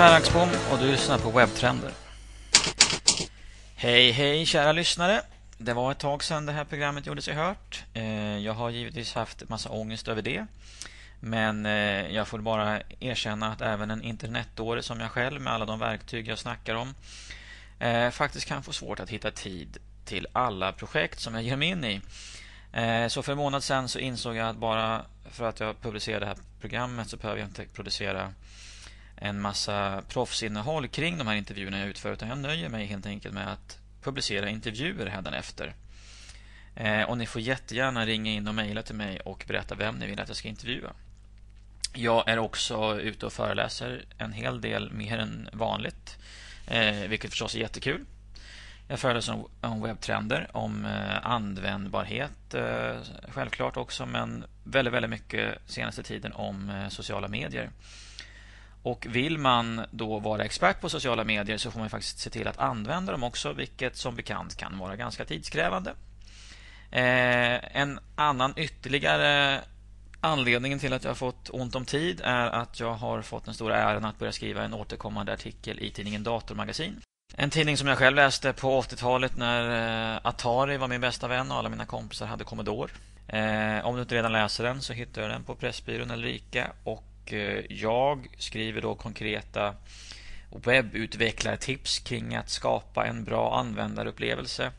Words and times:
Per 0.00 0.12
Axbom 0.12 0.48
och 0.72 0.78
du 0.78 0.90
lyssnar 0.90 1.18
på 1.18 1.30
Webbtrender. 1.30 1.92
Hej, 3.74 4.10
hej 4.10 4.46
kära 4.46 4.72
lyssnare. 4.72 5.22
Det 5.58 5.72
var 5.72 5.92
ett 5.92 5.98
tag 5.98 6.24
sedan 6.24 6.46
det 6.46 6.52
här 6.52 6.64
programmet 6.64 7.06
gjorde 7.06 7.22
sig 7.22 7.34
hört. 7.34 7.84
Eh, 7.94 8.38
jag 8.38 8.52
har 8.52 8.70
givetvis 8.70 9.14
haft 9.14 9.48
massa 9.48 9.70
ångest 9.70 10.08
över 10.08 10.22
det. 10.22 10.46
Men 11.20 11.66
eh, 11.66 12.14
jag 12.14 12.28
får 12.28 12.38
bara 12.38 12.80
erkänna 13.00 13.52
att 13.52 13.60
även 13.60 13.90
en 13.90 14.02
internetdåre 14.02 14.82
som 14.82 15.00
jag 15.00 15.10
själv 15.10 15.40
med 15.40 15.52
alla 15.52 15.64
de 15.64 15.78
verktyg 15.78 16.28
jag 16.28 16.38
snackar 16.38 16.74
om 16.74 16.94
eh, 17.78 18.10
faktiskt 18.10 18.46
kan 18.46 18.62
få 18.62 18.72
svårt 18.72 19.00
att 19.00 19.10
hitta 19.10 19.30
tid 19.30 19.78
till 20.04 20.26
alla 20.32 20.72
projekt 20.72 21.20
som 21.20 21.34
jag 21.34 21.42
ger 21.42 21.56
mig 21.56 21.68
in 21.68 21.84
i. 21.84 22.00
Så 23.08 23.22
för 23.22 23.32
en 23.32 23.38
månad 23.38 23.64
sedan 23.64 23.88
så 23.88 23.98
insåg 23.98 24.36
jag 24.36 24.48
att 24.48 24.56
bara 24.56 25.02
för 25.30 25.48
att 25.48 25.60
jag 25.60 25.80
publicerar 25.80 26.20
det 26.20 26.26
här 26.26 26.36
programmet 26.60 27.08
så 27.08 27.16
behöver 27.16 27.40
jag 27.40 27.48
inte 27.48 27.64
producera 27.64 28.32
en 29.20 29.40
massa 29.40 30.02
proffsinnehåll 30.08 30.88
kring 30.88 31.18
de 31.18 31.26
här 31.26 31.34
intervjuerna 31.34 31.78
jag 31.78 31.88
utför 31.88 32.12
utan 32.12 32.28
jag 32.28 32.38
nöjer 32.38 32.68
mig 32.68 32.86
helt 32.86 33.06
enkelt 33.06 33.34
med 33.34 33.52
att 33.52 33.78
publicera 34.02 34.48
intervjuer 34.48 35.06
hädanefter. 35.06 35.74
Eh, 36.74 37.02
och 37.02 37.18
ni 37.18 37.26
får 37.26 37.42
jättegärna 37.42 38.06
ringa 38.06 38.32
in 38.32 38.48
och 38.48 38.54
mejla 38.54 38.82
till 38.82 38.94
mig 38.94 39.20
och 39.20 39.44
berätta 39.48 39.74
vem 39.74 39.94
ni 39.94 40.06
vill 40.06 40.20
att 40.20 40.28
jag 40.28 40.36
ska 40.36 40.48
intervjua. 40.48 40.92
Jag 41.94 42.28
är 42.28 42.38
också 42.38 43.00
ute 43.00 43.26
och 43.26 43.32
föreläser 43.32 44.04
en 44.18 44.32
hel 44.32 44.60
del 44.60 44.92
mer 44.92 45.18
än 45.18 45.48
vanligt, 45.52 46.18
eh, 46.66 47.08
vilket 47.08 47.30
förstås 47.30 47.54
är 47.54 47.58
jättekul. 47.58 48.04
Jag 48.88 48.98
föreläser 48.98 49.44
om 49.60 49.82
webbtrender, 49.82 50.48
om 50.52 50.84
eh, 50.84 51.26
användbarhet 51.26 52.54
självklart 53.28 53.76
också, 53.76 54.06
men 54.06 54.44
väldigt, 54.64 54.94
väldigt 54.94 55.10
mycket 55.10 55.58
senaste 55.66 56.02
tiden 56.02 56.32
om 56.32 56.86
sociala 56.90 57.28
medier. 57.28 57.70
Och 58.82 59.06
vill 59.10 59.38
man 59.38 59.86
då 59.90 60.18
vara 60.18 60.44
expert 60.44 60.80
på 60.80 60.88
sociala 60.88 61.24
medier 61.24 61.58
så 61.58 61.70
får 61.70 61.80
man 61.80 61.90
faktiskt 61.90 62.18
se 62.18 62.30
till 62.30 62.48
att 62.48 62.58
använda 62.58 63.12
dem 63.12 63.22
också, 63.22 63.52
vilket 63.52 63.96
som 63.96 64.16
bekant 64.16 64.56
kan 64.56 64.78
vara 64.78 64.96
ganska 64.96 65.24
tidskrävande. 65.24 65.90
Eh, 66.90 67.76
en 67.76 68.00
annan 68.14 68.52
ytterligare 68.56 69.60
anledning 70.20 70.78
till 70.78 70.92
att 70.92 71.04
jag 71.04 71.10
har 71.10 71.14
fått 71.14 71.50
ont 71.50 71.74
om 71.74 71.84
tid 71.84 72.20
är 72.24 72.46
att 72.46 72.80
jag 72.80 72.94
har 72.94 73.22
fått 73.22 73.44
den 73.44 73.54
stora 73.54 73.76
äran 73.76 74.04
att 74.04 74.18
börja 74.18 74.32
skriva 74.32 74.62
en 74.62 74.74
återkommande 74.74 75.32
artikel 75.32 75.80
i 75.80 75.90
tidningen 75.90 76.22
Datormagasin. 76.22 77.00
En 77.36 77.50
tidning 77.50 77.76
som 77.76 77.88
jag 77.88 77.98
själv 77.98 78.16
läste 78.16 78.52
på 78.52 78.80
80-talet 78.80 79.36
när 79.36 80.14
eh, 80.14 80.20
Atari 80.22 80.76
var 80.76 80.88
min 80.88 81.00
bästa 81.00 81.28
vän 81.28 81.50
och 81.50 81.58
alla 81.58 81.68
mina 81.68 81.86
kompisar 81.86 82.26
hade 82.26 82.44
Commodore. 82.44 82.92
Eh, 83.28 83.86
om 83.86 83.94
du 83.94 84.02
inte 84.02 84.14
redan 84.14 84.32
läser 84.32 84.64
den 84.64 84.82
så 84.82 84.92
hittar 84.92 85.22
du 85.22 85.28
den 85.28 85.44
på 85.44 85.54
Pressbyrån 85.54 86.10
eller 86.10 86.28
Ica 86.28 86.72
och 86.84 87.09
Eh, 87.32 87.64
jag 87.68 88.28
skriver 88.38 88.80
då 88.80 88.94
konkreta 88.94 89.74
webbutvecklartips 90.50 91.98
kring 91.98 92.34
att 92.34 92.50
skapa 92.50 93.06
en 93.06 93.24
bra 93.24 93.58
användarupplevelse. 93.58 94.72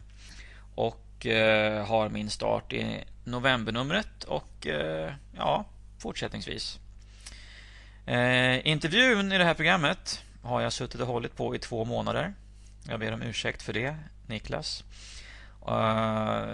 Och 0.75 1.25
eh, 1.25 1.85
har 1.85 2.09
min 2.09 2.29
start 2.29 2.73
i 2.73 3.03
novembernumret 3.23 4.23
och 4.23 4.67
eh, 4.67 5.13
ja, 5.37 5.65
fortsättningsvis. 5.99 6.79
intervjun 8.63 9.31
i 9.31 9.37
det 9.37 9.45
här 9.45 9.53
programmet 9.53 10.23
har 10.43 10.61
jag 10.61 10.73
suttit 10.73 11.01
och 11.01 11.07
hållit 11.07 11.35
på 11.35 11.55
i 11.55 11.59
två 11.59 11.85
månader. 11.85 12.33
Jag 12.89 12.99
ber 12.99 13.11
om 13.11 13.21
ursäkt 13.21 13.61
för 13.61 13.73
det, 13.73 13.95
Niklas. 14.27 14.83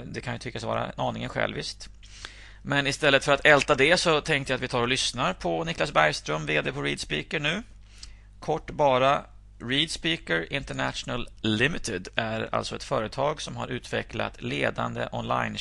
det 0.06 0.22
kan 0.22 0.34
ju 0.34 0.40
tyckas 0.40 0.64
vara 0.64 0.92
aningen 0.96 1.30
själviskt. 1.30 1.90
Men 2.62 2.88
istället 2.88 3.26
för 3.26 3.32
att 3.32 3.46
älta 3.46 3.76
det 3.76 3.98
så 3.98 4.22
tänkte 4.22 4.54
jag 4.54 4.58
att 4.58 4.64
vi 4.64 4.68
tar 4.68 4.82
och 4.82 4.88
lyssnar 4.88 5.34
på 5.34 5.64
Niklas 5.64 5.94
Bergström, 5.94 6.46
VD 6.46 6.72
på 6.72 6.82
ReadSpeaker 6.82 7.40
nu. 7.40 7.64
Kort 8.40 8.72
bara. 8.72 9.26
ReadSpeaker 9.60 10.54
International 10.54 11.30
Limited 11.42 12.08
är 12.16 12.56
alltså 12.56 12.76
ett 12.76 12.84
företag 12.84 13.42
som 13.42 13.56
har 13.56 13.68
utvecklat 13.68 14.42
ledande 14.42 15.08
online 15.12 15.58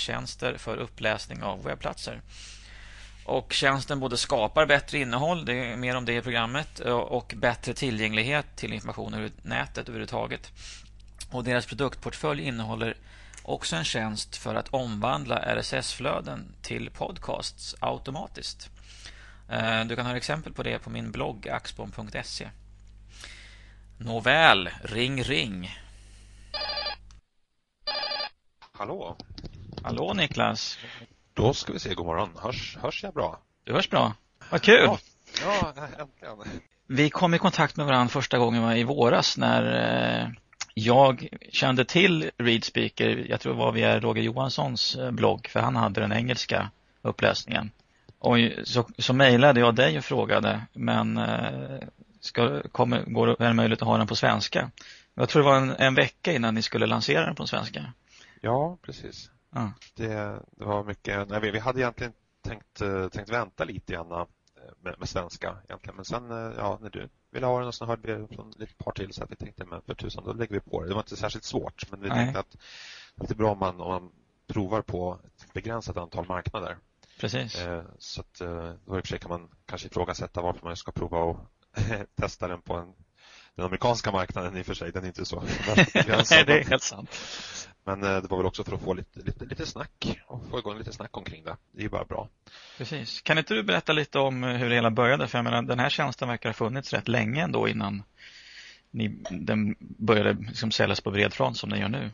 för 0.57 0.77
uppläsning 0.77 1.43
av 1.43 1.65
webbplatser. 1.65 2.21
Och 3.25 3.53
tjänsten 3.53 4.01
både 4.01 4.17
skapar 4.17 4.67
bättre 4.67 4.99
innehåll, 4.99 5.45
det 5.45 5.55
är 5.55 5.77
mer 5.77 5.97
om 5.97 6.05
det 6.05 6.17
i 6.17 6.23
programmet, 6.23 6.81
och 6.81 7.34
bättre 7.37 7.75
tillgänglighet 7.75 8.47
till 8.57 8.73
information 8.73 9.15
ur 9.15 9.31
nätet 9.43 9.89
överhuvudtaget. 9.89 10.53
Och 11.31 11.45
deras 11.45 11.67
produktportfölj 11.67 12.43
innehåller 12.43 12.97
också 13.47 13.77
en 13.77 13.84
tjänst 13.84 14.37
för 14.37 14.55
att 14.55 14.69
omvandla 14.69 15.39
RSS-flöden 15.39 16.55
till 16.62 16.91
podcasts 16.91 17.75
automatiskt. 17.81 18.71
Eh, 19.49 19.84
du 19.84 19.97
kan 19.97 20.07
ha 20.07 20.17
exempel 20.17 20.53
på 20.53 20.62
det 20.62 20.79
på 20.79 20.91
min 20.91 21.11
blogg 21.11 21.49
axbom.se. 21.49 22.49
Nåväl, 23.99 24.71
ring 24.83 25.23
ring. 25.23 25.79
Hallå. 28.73 29.17
Hallå 29.83 30.13
Niklas. 30.13 30.78
Då 31.34 31.55
ska 31.55 31.73
vi 31.73 31.78
se, 31.78 31.95
god 31.95 32.07
morgon. 32.07 32.31
Hörs, 32.43 32.77
hörs 32.77 33.03
jag 33.03 33.15
bra? 33.15 33.39
Du 33.65 33.73
hörs 33.73 33.91
bra. 33.91 34.15
Vad 34.51 34.63
kul. 34.63 34.84
Ja, 34.84 34.99
ja 35.43 35.73
äntligen. 35.99 36.61
Vi 36.87 37.11
kom 37.11 37.34
i 37.34 37.39
kontakt 37.39 37.77
med 37.77 37.87
varandra 37.87 38.09
första 38.09 38.39
gången 38.39 38.77
i 38.77 38.84
våras 38.84 39.37
när 39.37 39.63
eh, 40.23 40.28
jag 40.78 41.28
kände 41.48 41.84
till 41.84 42.31
ReadSpeaker, 42.38 43.26
jag 43.28 43.41
tror 43.41 43.53
det 43.53 43.59
var 43.59 43.72
via 43.72 44.00
Roger 44.00 44.22
Johanssons 44.22 44.97
eh, 44.97 45.10
blogg, 45.10 45.48
för 45.48 45.60
han 45.60 45.76
hade 45.76 46.00
den 46.00 46.12
engelska 46.12 46.70
uppläsningen. 47.03 47.70
Och 48.19 48.37
så, 48.64 48.88
så 48.98 49.12
mejlade 49.12 49.60
jag 49.60 49.75
dig 49.75 49.98
och 49.98 50.04
frågade, 50.04 50.66
men 50.72 51.16
eh, 51.16 51.78
ska, 52.20 52.62
kommer, 52.62 53.03
går 53.03 53.36
det 53.38 53.53
möjligt 53.53 53.82
att 53.82 53.88
ha 53.88 53.98
den 53.98 54.06
på 54.06 54.16
svenska? 54.16 54.70
Jag 55.15 55.28
tror 55.28 55.42
det 55.42 55.48
var 55.48 55.56
en, 55.56 55.70
en 55.70 55.94
vecka 55.94 56.32
innan 56.32 56.54
ni 56.54 56.62
skulle 56.62 56.86
lansera 56.86 57.26
den 57.26 57.34
på 57.34 57.47
svenska. 57.47 57.92
Ja, 58.41 58.78
precis. 58.82 59.31
Ja. 59.54 59.72
Det, 59.94 60.06
det 60.56 60.65
var 60.65 60.84
mycket, 60.84 61.28
nej, 61.28 61.41
vi, 61.41 61.50
vi 61.50 61.59
hade 61.59 61.81
egentligen 61.81 62.12
tänkt, 62.42 62.81
eh, 62.81 63.09
tänkt 63.09 63.31
vänta 63.31 63.65
lite 63.65 63.92
grann 63.92 64.12
med, 64.81 64.94
med 64.99 65.09
svenska 65.09 65.56
egentligen. 65.65 65.97
Men 65.97 66.04
sen, 66.04 66.31
ja, 66.56 66.78
när 66.82 66.91
du 66.91 67.09
ville 67.31 67.47
ha 67.47 67.59
den 67.59 67.69
och 67.69 67.75
sen 67.75 67.88
hörde 67.88 68.16
vi 68.16 68.37
från 68.37 68.53
ett 68.62 68.78
par 68.78 68.93
till 68.93 69.12
så 69.12 69.25
att 69.25 69.31
vi 69.31 69.37
tänkte 69.37 69.65
men 69.65 69.82
för 69.82 69.94
tusan, 69.94 70.25
då 70.25 70.32
lägger 70.32 70.54
vi 70.54 70.60
på 70.60 70.82
det. 70.82 70.88
Det 70.88 70.94
var 70.94 71.00
inte 71.00 71.16
särskilt 71.16 71.44
svårt 71.44 71.91
men 71.91 72.00
vi 72.00 72.09
Nej. 72.09 72.19
tänkte 72.19 72.41
att 72.41 72.56
det 73.16 73.31
är 73.31 73.34
bra 73.34 73.50
om 73.50 73.59
man, 73.59 73.81
om 73.81 73.88
man 73.88 74.12
provar 74.47 74.82
på 74.82 75.19
ett 75.37 75.53
begränsat 75.53 75.97
antal 75.97 76.27
marknader. 76.27 76.77
Precis. 77.21 77.60
Eh, 77.60 77.84
så 77.99 78.21
att 78.21 78.41
eh, 78.41 78.72
då 78.87 78.97
i 78.97 79.00
och 79.00 79.04
för 79.04 79.09
sig 79.09 79.19
kan 79.19 79.31
man 79.31 79.49
kanske 79.66 79.88
ifrågasätta 79.88 80.43
varför 80.43 80.66
man 80.66 80.77
ska 80.77 80.93
prova 80.93 81.19
och 81.19 81.38
testa 82.15 82.48
den 82.48 82.62
på 82.62 82.75
en 82.75 82.94
den 83.56 83.65
amerikanska 83.65 84.12
marknaden 84.12 84.56
i 84.56 84.62
och 84.62 84.66
för 84.66 84.75
sig, 84.75 84.93
den 84.93 85.04
är 85.04 85.09
inte 85.09 85.25
så 85.25 85.41
Nej, 85.77 86.44
det 86.47 86.60
är 86.60 86.65
helt 86.65 86.83
sant. 86.83 87.10
Men 87.86 88.02
eh, 88.02 88.22
det 88.22 88.28
var 88.28 88.36
väl 88.36 88.47
också 88.47 88.64
för 88.64 88.74
att 88.74 88.82
få 88.82 88.94
lite, 88.94 89.20
lite, 89.20 89.44
lite 89.44 89.66
snack 89.66 90.19
och 90.26 90.42
få 90.50 90.58
igång 90.58 90.78
lite 90.78 90.92
snack 90.92 91.16
omkring 91.16 91.44
det. 91.44 91.56
Det 91.72 91.78
är 91.78 91.82
ju 91.82 91.88
bara 91.88 92.04
bra. 92.04 92.28
Precis. 92.78 93.20
Kan 93.20 93.38
inte 93.38 93.54
du 93.54 93.62
berätta 93.62 93.92
lite 93.92 94.19
om 94.19 94.42
hur 94.42 94.69
det 94.69 94.74
hela 94.74 94.91
började? 94.91 95.28
För 95.28 95.38
jag 95.38 95.44
menar, 95.44 95.62
den 95.62 95.78
här 95.78 95.91
tjänsten 95.91 96.28
verkar 96.28 96.48
ha 96.48 96.54
funnits 96.54 96.92
rätt 96.92 97.08
länge 97.08 97.42
ändå 97.42 97.69
innan 97.69 98.02
ni, 98.91 99.08
den 99.30 99.76
började 99.78 100.32
liksom 100.32 100.70
säljas 100.70 101.00
på 101.00 101.10
bred 101.10 101.34
front 101.34 101.56
som 101.56 101.70
den 101.70 101.80
gör 101.80 101.88
nu. 101.88 102.10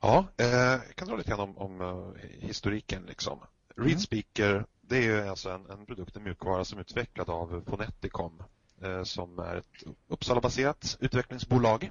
Ja, 0.00 0.26
eh, 0.36 0.46
jag 0.48 0.94
kan 0.94 1.08
dra 1.08 1.16
lite 1.16 1.30
grann 1.30 1.40
om, 1.40 1.58
om 1.58 1.80
uh, 1.80 2.14
historiken. 2.40 3.02
Liksom. 3.08 3.38
ReadSpeaker, 3.76 4.50
mm. 4.50 4.64
det 4.80 5.06
är 5.06 5.26
alltså 5.26 5.50
en, 5.50 5.70
en 5.70 5.86
produkt, 5.86 6.16
en 6.16 6.22
mjukvara 6.22 6.64
som 6.64 6.78
är 6.78 6.82
utvecklad 6.82 7.30
av 7.30 7.64
Phoneticom 7.64 8.42
eh, 8.82 9.02
som 9.02 9.38
är 9.38 9.56
ett 9.56 9.84
Uppsala-baserat 10.08 10.96
utvecklingsbolag. 11.00 11.90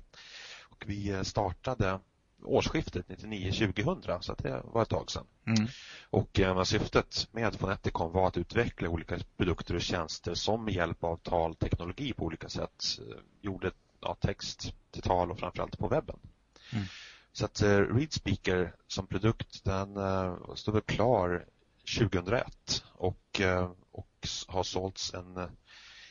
Och 0.63 0.83
vi 0.87 1.09
eh, 1.09 1.21
startade 1.21 1.99
årsskiftet 2.43 3.07
99-2000 3.07 4.21
så 4.21 4.33
det 4.33 4.61
var 4.63 4.81
ett 4.81 4.89
tag 4.89 5.11
sedan. 5.11 5.25
Mm. 5.47 5.67
Och 6.09 6.39
eh, 6.39 6.63
syftet 6.63 7.27
med 7.31 7.55
Foneticon 7.55 8.11
var 8.11 8.27
att 8.27 8.37
utveckla 8.37 8.89
olika 8.89 9.17
produkter 9.37 9.75
och 9.75 9.81
tjänster 9.81 10.33
som 10.33 10.65
med 10.65 10.73
hjälp 10.73 11.03
av 11.03 11.17
talteknologi 11.17 12.13
på 12.13 12.25
olika 12.25 12.49
sätt 12.49 12.99
eh, 12.99 13.17
gjorde 13.41 13.71
ja, 14.01 14.17
text 14.21 14.73
till 14.91 15.01
tal 15.01 15.31
och 15.31 15.39
framförallt 15.39 15.79
på 15.79 15.87
webben. 15.87 16.19
Mm. 16.73 16.85
Så 17.31 17.45
att 17.45 17.61
eh, 17.61 17.77
ReadSpeaker 17.77 18.75
som 18.87 19.07
produkt 19.07 19.63
den 19.63 19.97
eh, 19.97 20.35
stod 20.55 20.73
väl 20.73 20.83
klar 20.83 21.45
2001 21.99 22.83
och, 22.93 23.41
eh, 23.41 23.71
och 23.91 24.27
har 24.47 24.63
sålts 24.63 25.13
en 25.13 25.37
eh, 25.37 25.49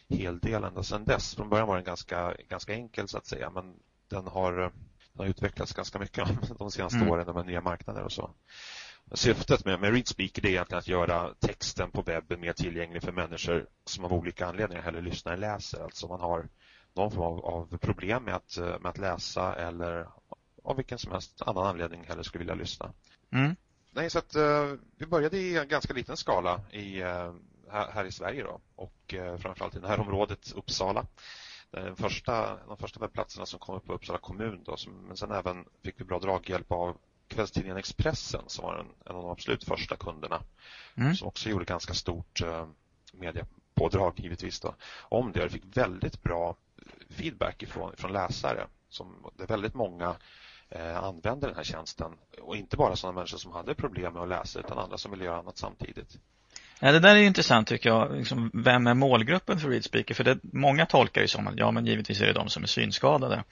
hel 0.09 0.39
del 0.39 0.65
ända 0.65 0.83
sedan 0.83 1.05
dess. 1.05 1.35
Från 1.35 1.49
början 1.49 1.69
var 1.69 1.75
den 1.75 1.85
ganska, 1.85 2.35
ganska 2.49 2.75
enkel 2.75 3.09
så 3.09 3.19
att 3.19 3.27
säga 3.27 3.51
men 3.51 3.75
den 4.09 4.27
har 4.27 4.73
har 5.19 5.26
utvecklats 5.26 5.73
ganska 5.73 5.99
mycket 5.99 6.29
de 6.59 6.70
senaste 6.70 6.99
mm. 6.99 7.11
åren 7.11 7.35
med 7.35 7.47
nya 7.47 7.61
marknader 7.61 8.03
och 8.03 8.12
så. 8.12 8.31
Syftet 9.15 9.65
med, 9.65 9.81
med 9.81 9.93
ReadSpeaker 9.93 10.47
är 10.47 10.50
egentligen 10.50 10.79
att 10.79 10.88
göra 10.88 11.35
texten 11.35 11.91
på 11.91 12.03
webben 12.03 12.41
mer 12.41 12.53
tillgänglig 12.53 13.03
för 13.03 13.12
människor 13.12 13.67
som 13.85 14.05
av 14.05 14.12
olika 14.12 14.47
anledningar 14.47 14.82
hellre 14.82 15.00
lyssnar 15.00 15.32
än 15.32 15.41
läser. 15.41 15.82
Alltså 15.85 16.09
man 16.09 16.20
har 16.20 16.49
någon 16.94 17.11
form 17.11 17.23
av, 17.23 17.44
av 17.44 17.79
problem 17.79 18.25
med 18.25 18.35
att, 18.35 18.56
med 18.56 18.87
att 18.87 18.99
läsa 18.99 19.55
eller 19.55 20.06
av 20.65 20.76
vilken 20.76 20.99
som 20.99 21.12
helst 21.12 21.43
annan 21.43 21.67
anledning 21.67 22.05
hellre 22.05 22.25
skulle 22.25 22.38
vilja 22.38 22.55
lyssna. 22.55 22.93
Mm. 23.32 23.56
Nej, 23.91 24.11
så 24.11 24.19
att 24.19 24.37
uh, 24.37 24.75
vi 24.97 25.06
började 25.06 25.38
i 25.38 25.56
en 25.56 25.69
ganska 25.69 25.94
liten 25.94 26.17
skala 26.17 26.61
i 26.71 27.03
uh, 27.03 27.35
här, 27.71 27.91
här, 27.93 28.05
i 28.05 28.12
Sverige 28.12 28.43
då, 28.43 28.61
och 28.76 29.14
framförallt 29.38 29.76
i 29.76 29.81
närområdet 29.81 30.53
Uppsala. 30.53 31.06
Den 31.70 31.97
första, 31.97 32.59
de 32.67 32.76
första 32.76 33.00
webbplatserna 33.00 33.47
som 33.47 33.59
kom 33.59 33.75
upp 33.75 33.87
på 33.87 33.93
Uppsala 33.93 34.19
kommun 34.19 34.62
då, 34.65 34.76
som, 34.76 34.93
men 34.93 35.17
sen 35.17 35.31
även 35.31 35.65
fick 35.82 36.00
vi 36.00 36.05
bra 36.05 36.19
draghjälp 36.19 36.73
av 36.73 36.97
kvällstidningen 37.29 37.76
Expressen 37.76 38.43
som 38.47 38.65
var 38.65 38.79
en, 38.79 38.87
en 39.05 39.17
av 39.17 39.23
de 39.23 39.31
absolut 39.31 39.65
första 39.65 39.97
kunderna 39.97 40.43
mm. 40.94 41.15
som 41.15 41.29
också 41.29 41.49
gjorde 41.49 41.65
ganska 41.65 41.94
stort 41.94 42.41
eh, 42.41 42.69
mediapådrag 43.12 44.20
givetvis 44.20 44.61
då, 44.61 44.75
om 45.00 45.32
det. 45.32 45.41
Jag 45.41 45.50
fick 45.50 45.76
väldigt 45.76 46.23
bra 46.23 46.56
feedback 47.11 47.62
ifrån, 47.62 47.94
ifrån 47.94 48.12
läsare. 48.12 48.67
Som, 48.88 49.31
det 49.37 49.43
är 49.43 49.47
väldigt 49.47 49.75
många 49.75 50.17
eh, 50.69 51.05
använder 51.05 51.49
den 51.49 51.56
här 51.56 51.64
tjänsten 51.64 52.12
och 52.41 52.56
inte 52.56 52.76
bara 52.76 52.97
sådana 52.97 53.14
människor 53.14 53.38
som 53.38 53.53
hade 53.53 53.75
problem 53.75 54.12
med 54.12 54.23
att 54.23 54.29
läsa 54.29 54.61
utan 54.61 54.79
andra 54.79 54.99
som 54.99 55.11
vill 55.11 55.21
göra 55.21 55.38
annat 55.38 55.59
samtidigt. 55.59 56.19
Ja, 56.81 56.93
det 56.93 57.01
där 57.01 57.17
är 57.17 57.23
intressant 57.23 57.69
tycker 57.69 57.89
jag. 57.89 58.17
Liksom, 58.17 58.51
vem 58.55 58.87
är 58.87 58.95
målgruppen 58.95 59.59
för 59.59 59.69
ReadSpeaker? 59.69 60.15
För 60.15 60.25
det, 60.25 60.39
många 60.43 60.87
tolkar 60.87 61.21
ju 61.21 61.29
som 61.29 61.47
att 61.47 61.55
ja, 61.57 61.71
men 61.71 61.87
givetvis 61.87 62.21
är 62.21 62.27
det 62.27 62.33
de 62.33 62.49
som 62.49 62.63
är 62.63 62.67
synskadade. 62.67 63.45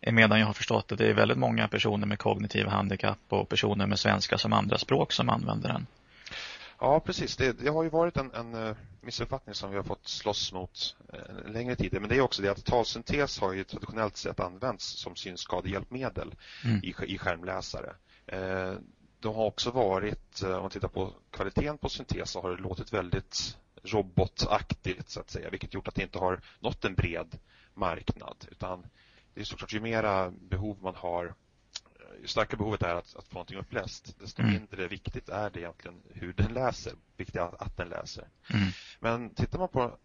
Medan 0.00 0.40
jag 0.40 0.46
har 0.46 0.52
förstått 0.52 0.92
att 0.92 0.98
det 0.98 1.06
är 1.06 1.14
väldigt 1.14 1.38
många 1.38 1.68
personer 1.68 2.06
med 2.06 2.18
kognitiva 2.18 2.70
handikapp 2.70 3.18
och 3.28 3.48
personer 3.48 3.86
med 3.86 3.98
svenska 3.98 4.38
som 4.38 4.52
andra 4.52 4.78
språk 4.78 5.12
som 5.12 5.28
använder 5.28 5.68
den. 5.68 5.86
Ja, 6.80 7.00
precis. 7.00 7.36
Det, 7.36 7.52
det 7.52 7.70
har 7.70 7.82
ju 7.82 7.88
varit 7.88 8.16
en, 8.16 8.30
en 8.34 8.66
eh, 8.68 8.76
missuppfattning 9.00 9.54
som 9.54 9.70
vi 9.70 9.76
har 9.76 9.84
fått 9.84 10.08
slåss 10.08 10.52
mot 10.52 10.96
en 11.12 11.46
eh, 11.46 11.52
längre 11.52 11.76
tid. 11.76 11.92
Men 11.92 12.08
det 12.08 12.16
är 12.16 12.20
också 12.20 12.42
det 12.42 12.48
att 12.48 12.64
talsyntes 12.64 13.40
har 13.40 13.52
ju 13.52 13.64
traditionellt 13.64 14.16
sett 14.16 14.40
använts 14.40 14.84
som 14.84 15.16
synskadehjälpmedel 15.16 16.34
mm. 16.64 16.80
i, 16.84 16.94
i 17.06 17.18
skärmläsare. 17.18 17.92
Eh, 19.20 19.30
de 19.30 19.34
har 19.34 19.44
också 19.44 19.70
varit, 19.70 20.42
om 20.42 20.50
man 20.50 20.70
tittar 20.70 20.88
på 20.88 21.12
kvaliteten 21.30 21.78
på 21.78 21.88
syntes 21.88 22.30
så 22.30 22.42
har 22.42 22.50
det 22.50 22.62
låtit 22.62 22.92
väldigt 22.92 23.56
robotaktigt 23.82 25.10
så 25.10 25.20
att 25.20 25.30
säga, 25.30 25.50
vilket 25.50 25.74
gjort 25.74 25.88
att 25.88 25.94
det 25.94 26.02
inte 26.02 26.18
har 26.18 26.40
nått 26.60 26.84
en 26.84 26.94
bred 26.94 27.38
marknad. 27.74 28.46
Utan 28.50 28.86
det 29.34 29.40
är 29.40 29.44
såklart 29.44 29.72
ju 29.72 29.80
mera 29.80 30.30
behov 30.30 30.78
man 30.82 30.94
har 30.94 31.34
ju 32.20 32.26
starkare 32.26 32.56
behovet 32.58 32.82
är 32.82 32.94
att, 32.94 33.16
att 33.16 33.28
få 33.28 33.34
någonting 33.34 33.58
uppläst, 33.58 34.16
desto 34.20 34.42
mm. 34.42 34.54
mindre 34.54 34.88
viktigt 34.88 35.28
är 35.28 35.50
det 35.50 35.60
egentligen 35.60 36.02
hur 36.08 36.32
den 36.32 36.54
läser, 36.54 36.92
viktigt 37.16 37.36
är 37.36 37.40
att, 37.40 37.62
att 37.62 37.76
den 37.76 37.88
läser. 37.88 38.28
Mm. 38.54 38.68
Men 39.00 39.34
tittar 39.34 39.58
man 39.58 39.68
på 39.68 39.98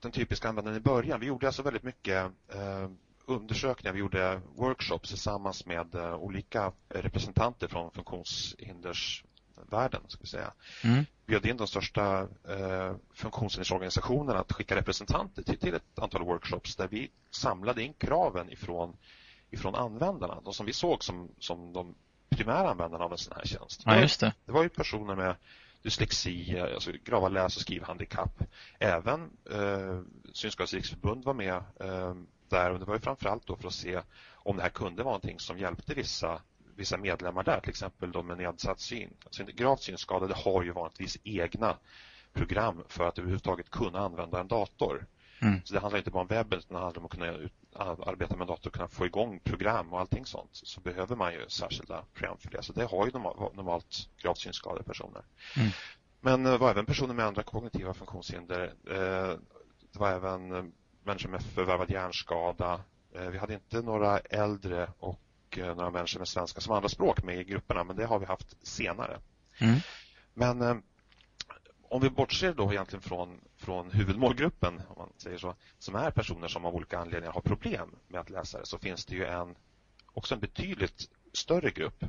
den 0.00 0.12
typiska 0.12 0.48
användaren 0.48 0.76
i 0.76 0.80
början, 0.80 1.20
vi 1.20 1.26
gjorde 1.26 1.46
alltså 1.46 1.62
väldigt 1.62 1.82
mycket 1.82 2.32
eh, 2.48 2.88
undersökningar, 3.30 3.92
vi 3.92 4.00
gjorde 4.00 4.40
workshops 4.54 5.08
tillsammans 5.08 5.66
med 5.66 5.94
eh, 5.94 6.14
olika 6.14 6.72
representanter 6.88 7.68
från 7.68 7.90
funktionshindersvärlden, 7.90 10.00
ska 10.08 10.20
vi 10.20 10.28
säga. 10.28 10.52
Mm. 10.84 11.04
bjöd 11.26 11.46
in 11.46 11.56
de 11.56 11.66
största 11.66 12.28
eh, 12.48 12.94
funktionshindersorganisationerna 13.14 14.38
att 14.38 14.52
skicka 14.52 14.76
representanter 14.76 15.42
till, 15.42 15.58
till 15.58 15.74
ett 15.74 15.98
antal 15.98 16.24
workshops 16.24 16.76
där 16.76 16.88
vi 16.88 17.10
samlade 17.30 17.82
in 17.82 17.92
kraven 17.92 18.50
ifrån 18.50 18.96
ifrån 19.50 19.74
användarna, 19.74 20.40
de 20.44 20.54
som 20.54 20.66
vi 20.66 20.72
såg 20.72 21.04
som, 21.04 21.28
som 21.38 21.72
de 21.72 21.94
primära 22.28 22.70
användarna 22.70 23.04
av 23.04 23.12
en 23.12 23.18
sån 23.18 23.34
här 23.36 23.44
tjänst. 23.44 23.82
Ja, 23.84 24.00
just 24.00 24.20
det. 24.20 24.34
det 24.44 24.52
var 24.52 24.62
ju 24.62 24.68
personer 24.68 25.16
med 25.16 25.36
dyslexi, 25.82 26.60
alltså 26.60 26.92
grava 27.04 27.28
läs- 27.28 27.56
och 27.56 27.62
skrivhandikapp. 27.62 28.42
Även 28.78 29.30
eh, 29.50 30.00
Synskadades 30.32 30.74
riksförbund 30.74 31.24
var 31.24 31.34
med 31.34 31.54
eh, 31.80 32.14
där 32.50 32.70
och 32.70 32.78
det 32.78 32.84
var 32.84 32.94
ju 32.94 33.00
framförallt 33.00 33.46
då 33.46 33.56
för 33.56 33.68
att 33.68 33.74
se 33.74 34.00
om 34.34 34.56
det 34.56 34.62
här 34.62 34.70
kunde 34.70 35.02
vara 35.02 35.12
någonting 35.12 35.40
som 35.40 35.58
hjälpte 35.58 35.94
vissa, 35.94 36.42
vissa 36.76 36.96
medlemmar 36.96 37.44
där, 37.44 37.60
till 37.60 37.70
exempel 37.70 38.12
de 38.12 38.26
med 38.26 38.38
nedsatt 38.38 38.80
syn. 38.80 39.10
Alltså, 39.24 39.44
gravt 39.44 39.82
synskadade 39.82 40.34
har 40.34 40.62
ju 40.62 40.72
vanligtvis 40.72 41.18
egna 41.24 41.76
program 42.32 42.84
för 42.88 43.08
att 43.08 43.18
överhuvudtaget 43.18 43.70
kunna 43.70 43.98
använda 43.98 44.40
en 44.40 44.48
dator. 44.48 45.06
Mm. 45.42 45.60
Så 45.64 45.74
det 45.74 45.80
handlar 45.80 45.98
inte 45.98 46.10
bara 46.10 46.22
om 46.22 46.26
webben 46.26 46.58
utan 46.58 46.74
det 46.74 46.82
handlar 46.82 47.00
om 47.00 47.06
att 47.06 47.12
kunna 47.12 47.48
arbeta 48.06 48.36
med 48.36 48.46
dator 48.46 48.70
och 48.70 48.74
kunna 48.74 48.88
få 48.88 49.06
igång 49.06 49.40
program 49.40 49.92
och 49.92 50.00
allting 50.00 50.26
sånt 50.26 50.50
så 50.52 50.80
behöver 50.80 51.16
man 51.16 51.32
ju 51.32 51.48
särskilda 51.48 52.04
program 52.14 52.38
för 52.38 52.50
det. 52.50 52.62
Så 52.62 52.72
det 52.72 52.84
har 52.84 53.06
ju 53.06 53.12
normalt 53.12 54.08
gravt 54.22 54.38
synskadade 54.38 54.82
personer. 54.82 55.22
Mm. 55.56 55.70
Men 56.20 56.42
det 56.42 56.58
var 56.58 56.70
även 56.70 56.86
personer 56.86 57.14
med 57.14 57.26
andra 57.26 57.42
kognitiva 57.42 57.94
funktionshinder. 57.94 58.74
Eh, 58.90 59.38
det 59.92 59.98
var 59.98 60.10
även 60.10 60.52
eh, 60.52 60.64
människor 61.02 61.28
med 61.28 61.42
förvärvad 61.42 61.90
hjärnskada. 61.90 62.80
Eh, 63.14 63.28
vi 63.28 63.38
hade 63.38 63.54
inte 63.54 63.82
några 63.82 64.18
äldre 64.18 64.88
och 64.98 65.20
några 65.56 65.90
människor 65.90 66.18
med 66.18 66.28
svenska 66.28 66.60
som 66.60 66.74
andra 66.74 66.88
språk 66.88 67.22
med 67.24 67.38
i 67.38 67.44
grupperna 67.44 67.84
men 67.84 67.96
det 67.96 68.06
har 68.06 68.18
vi 68.18 68.26
haft 68.26 68.66
senare. 68.66 69.18
Mm. 69.60 69.78
Men 70.34 70.82
om 71.90 72.00
vi 72.00 72.10
bortser 72.10 72.54
då 72.54 72.72
egentligen 72.72 73.02
från, 73.02 73.40
från 73.56 73.90
huvudmålgruppen, 73.90 74.82
om 74.88 74.94
man 74.98 75.12
säger 75.16 75.38
så, 75.38 75.54
som 75.78 75.94
är 75.94 76.10
personer 76.10 76.48
som 76.48 76.64
av 76.64 76.74
olika 76.74 76.98
anledningar 76.98 77.32
har 77.32 77.40
problem 77.40 77.96
med 78.08 78.20
att 78.20 78.30
läsa 78.30 78.58
det, 78.58 78.66
så 78.66 78.78
finns 78.78 79.06
det 79.06 79.14
ju 79.14 79.24
en, 79.24 79.54
också 80.12 80.34
en 80.34 80.40
betydligt 80.40 81.08
större 81.32 81.70
grupp. 81.70 82.04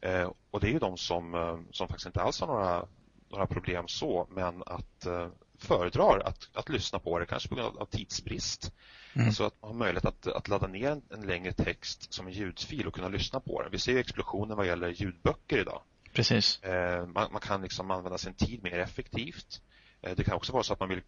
Eh, 0.00 0.30
och 0.50 0.60
det 0.60 0.68
är 0.68 0.72
ju 0.72 0.78
de 0.78 0.96
som, 0.96 1.34
eh, 1.34 1.58
som 1.70 1.88
faktiskt 1.88 2.06
inte 2.06 2.22
alls 2.22 2.40
har 2.40 2.46
några, 2.46 2.86
några 3.28 3.46
problem 3.46 3.88
så, 3.88 4.26
men 4.30 4.62
att 4.66 5.06
eh, 5.06 5.28
föredrar 5.60 6.20
att, 6.20 6.48
att 6.52 6.68
lyssna 6.68 6.98
på 6.98 7.18
det, 7.18 7.26
kanske 7.26 7.48
på 7.48 7.54
grund 7.54 7.78
av 7.78 7.86
tidsbrist. 7.86 8.72
Mm. 9.14 9.26
Alltså 9.26 9.44
att 9.44 9.56
ha 9.60 9.72
möjlighet 9.72 10.04
att, 10.04 10.26
att 10.26 10.48
ladda 10.48 10.66
ner 10.66 10.90
en, 10.90 11.02
en 11.10 11.26
längre 11.26 11.52
text 11.52 12.12
som 12.12 12.26
en 12.26 12.32
ljudfil 12.32 12.86
och 12.86 12.94
kunna 12.94 13.08
lyssna 13.08 13.40
på 13.40 13.62
den. 13.62 13.70
Vi 13.70 13.78
ser 13.78 13.96
explosionen 13.96 14.56
vad 14.56 14.66
gäller 14.66 14.88
ljudböcker 14.88 15.58
idag. 15.58 15.82
Precis. 16.12 16.62
Eh, 16.62 17.06
man, 17.06 17.32
man, 17.32 17.40
kan 17.40 17.62
liksom 17.62 17.90
använda 17.90 18.18
sin 18.18 18.34
tid 18.34 18.62
mer 18.62 18.78
effektivt. 18.78 19.60
Eh, 20.02 20.12
det 20.16 20.24
kan 20.24 20.34
också 20.34 20.52
vara 20.52 20.62
så 20.62 20.72
att 20.72 20.80
man 20.80 20.88
vill 20.88 21.02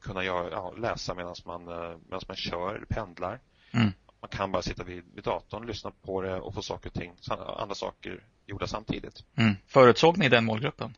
kunna 0.00 0.24
göra, 0.24 0.50
ja, 0.50 0.74
läsa 0.76 1.14
medan 1.14 1.34
man, 1.46 1.68
eh, 1.68 1.98
medan 2.04 2.20
man 2.28 2.36
kör 2.36 2.74
eller 2.74 2.86
pendlar. 2.86 3.40
Mm. 3.70 3.92
Man 4.20 4.28
kan 4.30 4.52
bara 4.52 4.62
sitta 4.62 4.84
vid, 4.84 5.04
vid 5.14 5.24
datorn, 5.24 5.66
lyssna 5.66 5.90
på 5.90 6.22
det 6.22 6.40
och 6.40 6.54
få 6.54 6.62
saker 6.62 6.88
och 6.88 6.94
ting, 6.94 7.16
andra 7.58 7.74
saker 7.74 8.24
gjorda 8.48 8.66
samtidigt. 8.66 9.24
Mm. 9.36 9.54
Förutsåg 9.66 10.18
ni 10.18 10.28
den 10.28 10.44
målgruppen? 10.44 10.96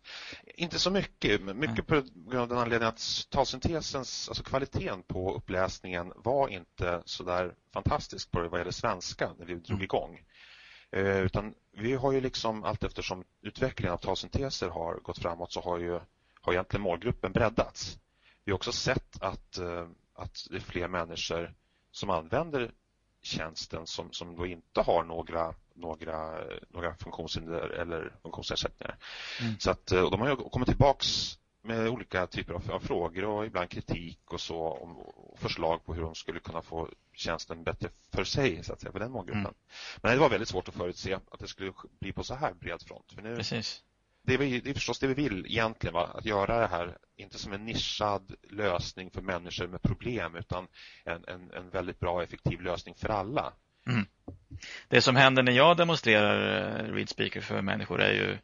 Inte 0.54 0.78
så 0.78 0.90
mycket. 0.90 1.42
Mycket 1.42 1.86
på 1.86 1.94
grund 2.14 2.42
av 2.42 2.48
den 2.48 2.58
anledningen 2.58 2.88
att 2.88 3.26
talsyntesens, 3.30 4.28
alltså 4.28 4.42
kvaliteten 4.44 5.02
på 5.02 5.34
uppläsningen 5.34 6.12
var 6.16 6.48
inte 6.48 7.02
så 7.04 7.24
där 7.24 7.54
fantastisk 7.72 8.30
på 8.30 8.40
det 8.40 8.48
vad 8.48 8.60
gäller 8.60 8.70
svenska 8.70 9.30
när 9.38 9.46
vi 9.46 9.54
drog 9.54 9.70
mm. 9.70 9.82
igång. 9.82 10.20
Eh, 10.92 11.18
utan 11.18 11.54
vi 11.76 11.94
har 11.94 12.12
ju 12.12 12.20
liksom 12.20 12.64
allt 12.64 12.84
eftersom 12.84 13.24
utvecklingen 13.42 13.92
av 13.92 13.98
talsynteser 13.98 14.68
har 14.68 14.94
gått 14.94 15.18
framåt 15.18 15.52
så 15.52 15.60
har 15.60 15.78
ju 15.78 16.00
har 16.40 16.52
egentligen 16.52 16.82
målgruppen 16.82 17.32
breddats. 17.32 17.98
Vi 18.44 18.52
har 18.52 18.56
också 18.56 18.72
sett 18.72 19.22
att, 19.22 19.58
eh, 19.58 19.88
att 20.14 20.46
det 20.50 20.56
är 20.56 20.60
fler 20.60 20.88
människor 20.88 21.54
som 21.90 22.10
använder 22.10 22.70
tjänsten 23.22 23.86
som, 23.86 24.12
som 24.12 24.36
då 24.36 24.46
inte 24.46 24.80
har 24.80 25.04
några, 25.04 25.54
några, 25.74 26.44
några 26.68 26.94
funktionshinder 26.94 27.70
eller 27.70 28.14
funktionsnedsättningar. 28.22 28.96
Mm. 29.40 29.58
Så 29.58 29.70
att, 29.70 29.92
eh, 29.92 30.02
och 30.02 30.10
de 30.10 30.20
har 30.20 30.36
kommit 30.36 30.68
tillbaks 30.68 31.38
med 31.62 31.88
olika 31.88 32.26
typer 32.26 32.54
av, 32.54 32.70
av, 32.70 32.80
frågor 32.80 33.24
och 33.24 33.46
ibland 33.46 33.70
kritik 33.70 34.20
och 34.32 34.40
så 34.40 34.58
och 34.58 35.38
förslag 35.38 35.84
på 35.84 35.94
hur 35.94 36.02
de 36.02 36.14
skulle 36.14 36.40
kunna 36.40 36.62
få 36.62 36.88
tjänsten 37.12 37.64
bättre 37.64 37.88
för 38.12 38.24
sig 38.24 38.64
så 38.64 38.72
att 38.72 38.80
säga, 38.80 38.92
för 38.92 38.98
den 38.98 39.12
målgruppen. 39.12 39.40
Mm. 39.40 39.54
Men 40.02 40.12
det 40.12 40.18
var 40.18 40.30
väldigt 40.30 40.48
svårt 40.48 40.68
att 40.68 40.74
förutse 40.74 41.14
att 41.14 41.38
det 41.38 41.48
skulle 41.48 41.72
bli 42.00 42.12
på 42.12 42.24
så 42.24 42.34
här 42.34 42.54
bred 42.54 42.82
front. 42.82 43.12
För 43.12 43.22
nu, 43.22 43.36
Precis. 43.36 43.82
Det 44.22 44.34
är, 44.34 44.38
det 44.38 44.70
är 44.70 44.74
förstås 44.74 44.98
det 44.98 45.06
vi 45.06 45.14
vill 45.14 45.46
egentligen, 45.46 45.94
va? 45.94 46.10
att 46.14 46.24
göra 46.24 46.60
det 46.60 46.66
här 46.66 46.96
inte 47.16 47.38
som 47.38 47.52
en 47.52 47.64
nischad 47.64 48.34
lösning 48.50 49.10
för 49.10 49.22
människor 49.22 49.66
med 49.66 49.82
problem 49.82 50.36
utan 50.36 50.68
en, 51.04 51.24
en, 51.26 51.50
en 51.50 51.70
väldigt 51.70 52.00
bra 52.00 52.12
och 52.12 52.22
effektiv 52.22 52.60
lösning 52.60 52.94
för 52.94 53.08
alla. 53.08 53.52
Mm. 53.86 54.06
Det 54.88 55.02
som 55.02 55.16
händer 55.16 55.42
när 55.42 55.52
jag 55.52 55.76
demonstrerar 55.76 56.68
eh, 56.68 56.92
ReadSpeaker 56.92 57.40
för 57.40 57.62
människor 57.62 58.00
är 58.00 58.12
ju 58.12 58.38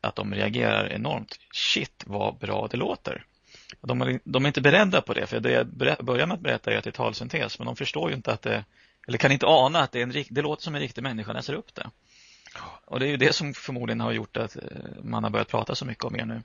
att 0.00 0.16
de 0.16 0.34
reagerar 0.34 0.92
enormt. 0.92 1.38
Shit 1.52 2.04
vad 2.06 2.38
bra 2.38 2.68
det 2.70 2.76
låter. 2.76 3.24
De 3.80 4.02
är, 4.02 4.20
de 4.24 4.44
är 4.44 4.48
inte 4.48 4.60
beredda 4.60 5.00
på 5.00 5.14
det, 5.14 5.26
för 5.26 5.40
det 5.40 5.50
jag 5.50 5.66
börjar 6.04 6.26
med 6.26 6.34
att 6.34 6.40
berätta 6.40 6.72
är 6.72 6.78
att 6.78 6.84
det 6.84 6.90
är 6.90 6.92
talsyntes, 6.92 7.58
men 7.58 7.66
de 7.66 7.76
förstår 7.76 8.10
ju 8.10 8.16
inte 8.16 8.32
att 8.32 8.42
det, 8.42 8.64
eller 9.08 9.18
kan 9.18 9.32
inte 9.32 9.46
ana 9.46 9.80
att 9.80 9.92
det, 9.92 9.98
är 9.98 10.02
en, 10.02 10.24
det 10.30 10.42
låter 10.42 10.62
som 10.62 10.74
en 10.74 10.80
riktig 10.80 11.02
människa 11.02 11.32
läser 11.32 11.54
upp 11.54 11.74
det. 11.74 11.90
Och 12.84 13.00
det 13.00 13.06
är 13.06 13.10
ju 13.10 13.16
det 13.16 13.32
som 13.32 13.54
förmodligen 13.54 14.00
har 14.00 14.12
gjort 14.12 14.36
att 14.36 14.56
eh, 14.56 14.62
man 15.02 15.24
har 15.24 15.30
börjat 15.30 15.48
prata 15.48 15.74
så 15.74 15.84
mycket 15.84 16.04
om 16.04 16.16
er 16.16 16.24
nu. 16.24 16.42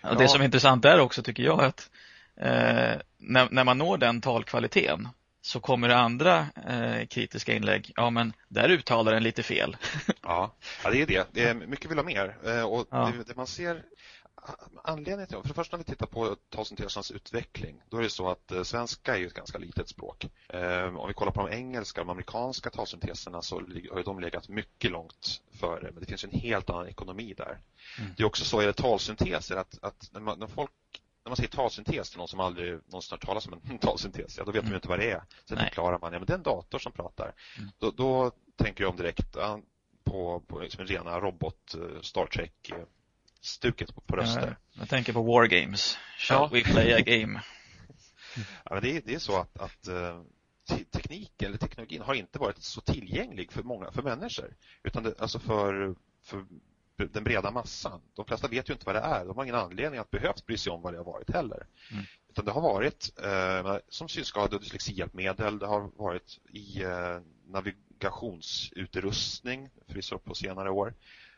Ja. 0.00 0.14
Det 0.14 0.28
som 0.28 0.40
är 0.40 0.44
intressant 0.44 0.82
där 0.82 1.00
också 1.00 1.22
tycker 1.22 1.42
jag 1.42 1.62
är 1.62 1.66
att 1.66 1.90
eh, 2.36 3.00
när, 3.18 3.48
när 3.50 3.64
man 3.64 3.78
når 3.78 3.98
den 3.98 4.20
talkvaliteten 4.20 5.08
så 5.40 5.60
kommer 5.60 5.88
det 5.88 5.96
andra 5.96 6.46
eh, 6.68 7.06
kritiska 7.06 7.54
inlägg. 7.54 7.92
Ja, 7.96 8.10
men 8.10 8.32
där 8.48 8.68
uttalar 8.68 9.12
den 9.12 9.22
lite 9.22 9.42
fel. 9.42 9.76
ja. 10.22 10.54
ja, 10.84 10.90
det 10.90 11.02
är 11.02 11.06
det. 11.06 11.28
det 11.32 11.44
är 11.44 11.54
mycket 11.54 11.90
vill 11.90 11.98
ha 11.98 12.04
mer. 12.04 12.36
Eh, 12.44 12.62
och 12.62 12.86
ja. 12.90 13.12
det, 13.16 13.24
det, 13.24 13.36
man 13.36 13.46
ser 13.46 13.82
anledningen 14.84 15.26
till, 15.26 15.38
för 15.40 15.48
det 15.48 15.54
första 15.54 15.76
när 15.76 15.84
vi 15.84 15.90
tittar 15.90 16.06
på 16.06 16.36
talsyntesens 16.50 17.10
utveckling, 17.10 17.82
då 17.90 17.98
är 17.98 18.02
det 18.02 18.10
så 18.10 18.30
att 18.30 18.52
eh, 18.52 18.62
svenska 18.62 19.14
är 19.14 19.18
ju 19.18 19.26
ett 19.26 19.34
ganska 19.34 19.58
litet 19.58 19.88
språk. 19.88 20.26
Eh, 20.54 20.96
om 20.96 21.08
vi 21.08 21.14
kollar 21.14 21.32
på 21.32 21.46
de 21.46 21.56
engelska 21.56 22.00
och 22.00 22.06
de 22.06 22.10
amerikanska 22.10 22.70
talsynteserna 22.70 23.42
så 23.42 23.56
har 23.92 24.04
de 24.04 24.20
legat 24.20 24.48
mycket 24.48 24.90
långt 24.90 25.42
före, 25.52 25.90
men 25.90 26.00
det 26.00 26.06
finns 26.06 26.24
en 26.24 26.30
helt 26.30 26.70
annan 26.70 26.88
ekonomi 26.88 27.34
där. 27.36 27.58
Mm. 27.98 28.10
Det 28.16 28.22
är 28.22 28.26
också 28.26 28.44
så 28.44 28.62
i 28.62 28.72
talsynteser 28.72 29.56
att, 29.56 29.78
att 29.82 30.10
när, 30.12 30.20
man, 30.20 30.38
när 30.38 30.46
folk 30.46 30.70
när 31.24 31.30
man 31.30 31.36
säger 31.36 31.48
talsyntes 31.48 32.10
till 32.10 32.18
någon 32.18 32.28
som 32.28 32.40
aldrig 32.40 32.72
någonsin 32.72 33.10
har 33.10 33.18
talat 33.18 33.46
om 33.46 33.60
en 33.70 33.78
talsyntes, 33.78 34.38
ja, 34.38 34.44
då 34.44 34.52
vet 34.52 34.60
mm. 34.60 34.70
de 34.70 34.70
ju 34.70 34.76
inte 34.76 34.88
vad 34.88 34.98
det 34.98 35.10
är. 35.10 35.22
Sen 35.44 35.58
Nej. 35.58 35.66
förklarar 35.66 35.98
man, 35.98 36.12
ja 36.12 36.18
men 36.18 36.26
det 36.26 36.32
är 36.32 36.36
en 36.36 36.42
dator 36.42 36.78
som 36.78 36.92
pratar. 36.92 37.32
Mm. 37.58 37.70
Då, 37.78 37.90
då, 37.90 38.32
tänker 38.56 38.84
de 38.84 38.96
direkt 38.96 39.36
på, 40.04 40.40
på 40.46 40.58
liksom 40.58 40.86
rena 40.86 41.20
robot 41.20 41.74
eh, 41.74 42.00
Star 42.00 42.26
Trek 42.26 42.72
stuket 43.40 43.94
på, 43.94 44.00
på 44.00 44.16
röster. 44.16 44.56
Ja, 44.72 44.80
jag 44.80 44.88
tänker 44.88 45.12
på 45.12 45.22
War 45.22 45.46
Games. 45.46 45.98
Shall 46.18 46.36
ja. 46.36 46.48
we 46.52 46.62
play 46.62 46.92
a 46.92 47.00
game? 47.06 47.40
ja, 48.64 48.80
det, 48.80 48.96
är, 48.96 49.02
det 49.04 49.14
är 49.14 49.18
så 49.18 49.40
att, 49.40 49.58
att 49.60 49.88
tekniken 51.04 51.48
eller 51.48 51.58
teknologin 51.58 52.02
har 52.02 52.14
inte 52.14 52.38
varit 52.38 52.62
så 52.62 52.80
tillgänglig 52.80 53.52
för 53.52 53.62
många 53.62 53.90
för 53.90 54.02
människor 54.02 54.56
utan 54.82 55.02
det, 55.02 55.20
alltså 55.20 55.38
för, 55.38 55.94
för 56.22 56.46
den 56.96 57.24
breda 57.24 57.50
massan. 57.50 58.00
De 58.14 58.24
flesta 58.24 58.48
vet 58.48 58.68
ju 58.68 58.72
inte 58.72 58.86
vad 58.86 58.94
det 58.94 59.00
är. 59.00 59.24
De 59.24 59.36
har 59.36 59.44
ingen 59.44 59.54
anledning 59.54 60.00
att 60.00 60.10
behövt 60.10 60.46
bry 60.46 60.56
sig 60.56 60.72
om 60.72 60.82
vad 60.82 60.92
det 60.92 60.98
har 60.98 61.04
varit 61.04 61.30
heller. 61.30 61.66
Mm. 61.92 62.04
Utan 62.28 62.44
det 62.44 62.52
har 62.52 62.60
varit 62.60 63.12
eh, 63.22 63.76
som 63.88 64.08
synskade 64.08 64.56
och 64.56 64.62
dyslexihjälpmedel. 64.62 65.58
Det 65.58 65.66
har 65.66 65.90
varit 65.96 66.40
i 66.50 66.82
eh, 66.82 67.20
navigationsutrustning, 67.46 69.70
förvisso 69.86 70.18
på 70.18 70.34
senare 70.34 70.70
år. 70.70 70.94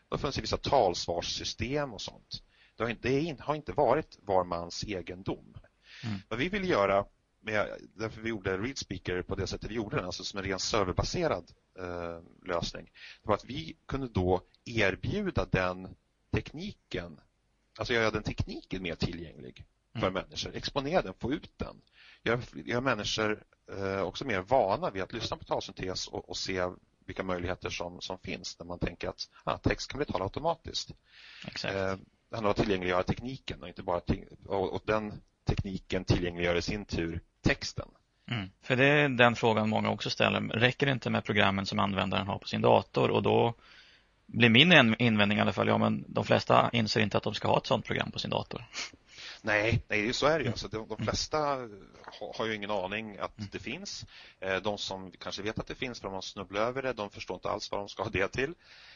Det 0.09 0.15
har 0.15 0.17
funnits 0.17 0.37
vissa 0.37 0.57
talsvarssystem 0.57 1.93
och 1.93 2.01
sånt. 2.01 2.43
Det 2.75 2.83
har 2.83 2.89
inte, 2.89 3.09
det 3.09 3.39
har 3.39 3.55
inte 3.55 3.71
varit 3.71 4.19
var 4.21 4.43
mans 4.43 4.83
egendom. 4.83 5.57
Mm. 6.03 6.19
Vad 6.29 6.39
vi 6.39 6.49
vill 6.49 6.69
göra, 6.69 7.05
med, 7.41 7.81
därför 7.93 8.21
vi 8.21 8.29
gjorde 8.29 8.57
ReadSpeaker 8.57 9.21
på 9.21 9.35
det 9.35 9.47
sättet 9.47 9.71
vi 9.71 9.75
gjorde 9.75 9.95
den, 9.95 10.05
alltså 10.05 10.23
som 10.23 10.39
en 10.39 10.45
ren 10.45 10.59
serverbaserad 10.59 11.51
eh, 11.79 12.19
lösning, 12.45 12.91
det 13.21 13.27
var 13.27 13.35
att 13.35 13.45
vi 13.45 13.77
kunde 13.85 14.07
då 14.07 14.41
erbjuda 14.65 15.45
den 15.45 15.95
tekniken, 16.31 17.19
alltså 17.77 17.93
göra 17.93 18.11
den 18.11 18.23
tekniken 18.23 18.83
mer 18.83 18.95
tillgänglig 18.95 19.65
för 19.93 20.07
mm. 20.07 20.13
människor, 20.13 20.55
exponera 20.55 21.01
den, 21.01 21.13
få 21.13 21.33
ut 21.33 21.53
den. 21.57 21.81
Göra, 22.23 22.41
göra 22.53 22.81
människor 22.81 23.43
eh, 23.71 24.01
också 24.01 24.25
mer 24.25 24.41
vana 24.41 24.91
vid 24.91 25.03
att 25.03 25.13
lyssna 25.13 25.37
på 25.37 25.43
talsyntes 25.43 26.07
och, 26.07 26.29
och 26.29 26.37
se 26.37 26.69
vilka 27.05 27.23
möjligheter 27.23 27.69
som, 27.69 28.01
som 28.01 28.17
finns 28.17 28.59
när 28.59 28.65
man 28.65 28.79
tänker 28.79 29.09
att 29.09 29.29
ah, 29.43 29.57
text 29.57 29.91
kan 29.91 29.97
bli 29.97 30.05
talad 30.05 30.21
automatiskt. 30.21 30.91
Exakt. 31.47 31.75
Eh, 31.75 31.95
det 32.29 32.35
handlar 32.35 32.49
om 32.49 32.51
att 32.51 32.57
tillgängliggöra 32.57 33.03
tekniken 33.03 33.61
och 33.61 33.67
inte 33.67 33.83
bara 33.83 34.01
och, 34.45 34.73
och 34.73 34.81
den 34.85 35.13
tekniken 35.47 36.05
tillgängliggör 36.05 36.55
i 36.55 36.61
sin 36.61 36.85
tur 36.85 37.21
texten. 37.41 37.87
Mm. 38.31 38.49
För 38.61 38.75
det 38.75 38.85
är 38.85 39.09
den 39.09 39.35
frågan 39.35 39.69
många 39.69 39.89
också 39.89 40.09
ställer. 40.09 40.39
Räcker 40.41 40.85
det 40.85 40.91
inte 40.91 41.09
med 41.09 41.23
programmen 41.23 41.65
som 41.65 41.79
användaren 41.79 42.27
har 42.27 42.37
på 42.37 42.47
sin 42.47 42.61
dator? 42.61 43.11
Och 43.11 43.23
då 43.23 43.53
blir 44.25 44.49
min 44.49 44.95
invändning 44.99 45.37
i 45.37 45.41
alla 45.41 45.53
fall, 45.53 45.67
ja 45.67 45.77
men 45.77 46.05
de 46.07 46.25
flesta 46.25 46.69
inser 46.73 47.01
inte 47.01 47.17
att 47.17 47.23
de 47.23 47.33
ska 47.33 47.47
ha 47.47 47.57
ett 47.57 47.65
sådant 47.65 47.85
program 47.85 48.11
på 48.11 48.19
sin 48.19 48.29
dator. 48.29 48.65
Nej, 49.41 49.83
nej 49.87 50.13
så 50.13 50.27
är 50.27 50.39
det 50.39 50.45
ju. 50.45 50.51
Alltså, 50.51 50.67
de, 50.67 50.87
de 50.87 50.97
flesta 50.97 51.37
har, 52.37 52.45
ju 52.45 52.55
ingen 52.55 52.71
aning 52.71 53.17
att 53.17 53.37
mm. 53.37 53.49
det 53.51 53.59
finns. 53.59 54.05
Eh, 54.39 54.55
de 54.55 54.77
som 54.77 55.11
kanske 55.11 55.41
vet 55.41 55.59
att 55.59 55.67
det 55.67 55.75
finns 55.75 55.99
för 55.99 56.07
de 56.07 56.13
har 56.13 56.21
snubblat 56.21 56.61
över 56.61 56.81
det, 56.81 56.93
de 56.93 57.09
förstår 57.09 57.35
inte 57.35 57.49
alls 57.49 57.71
vad 57.71 57.81
de 57.81 57.89
ska 57.89 58.03
ha 58.03 58.09
det 58.09 58.27
till. 58.27 58.53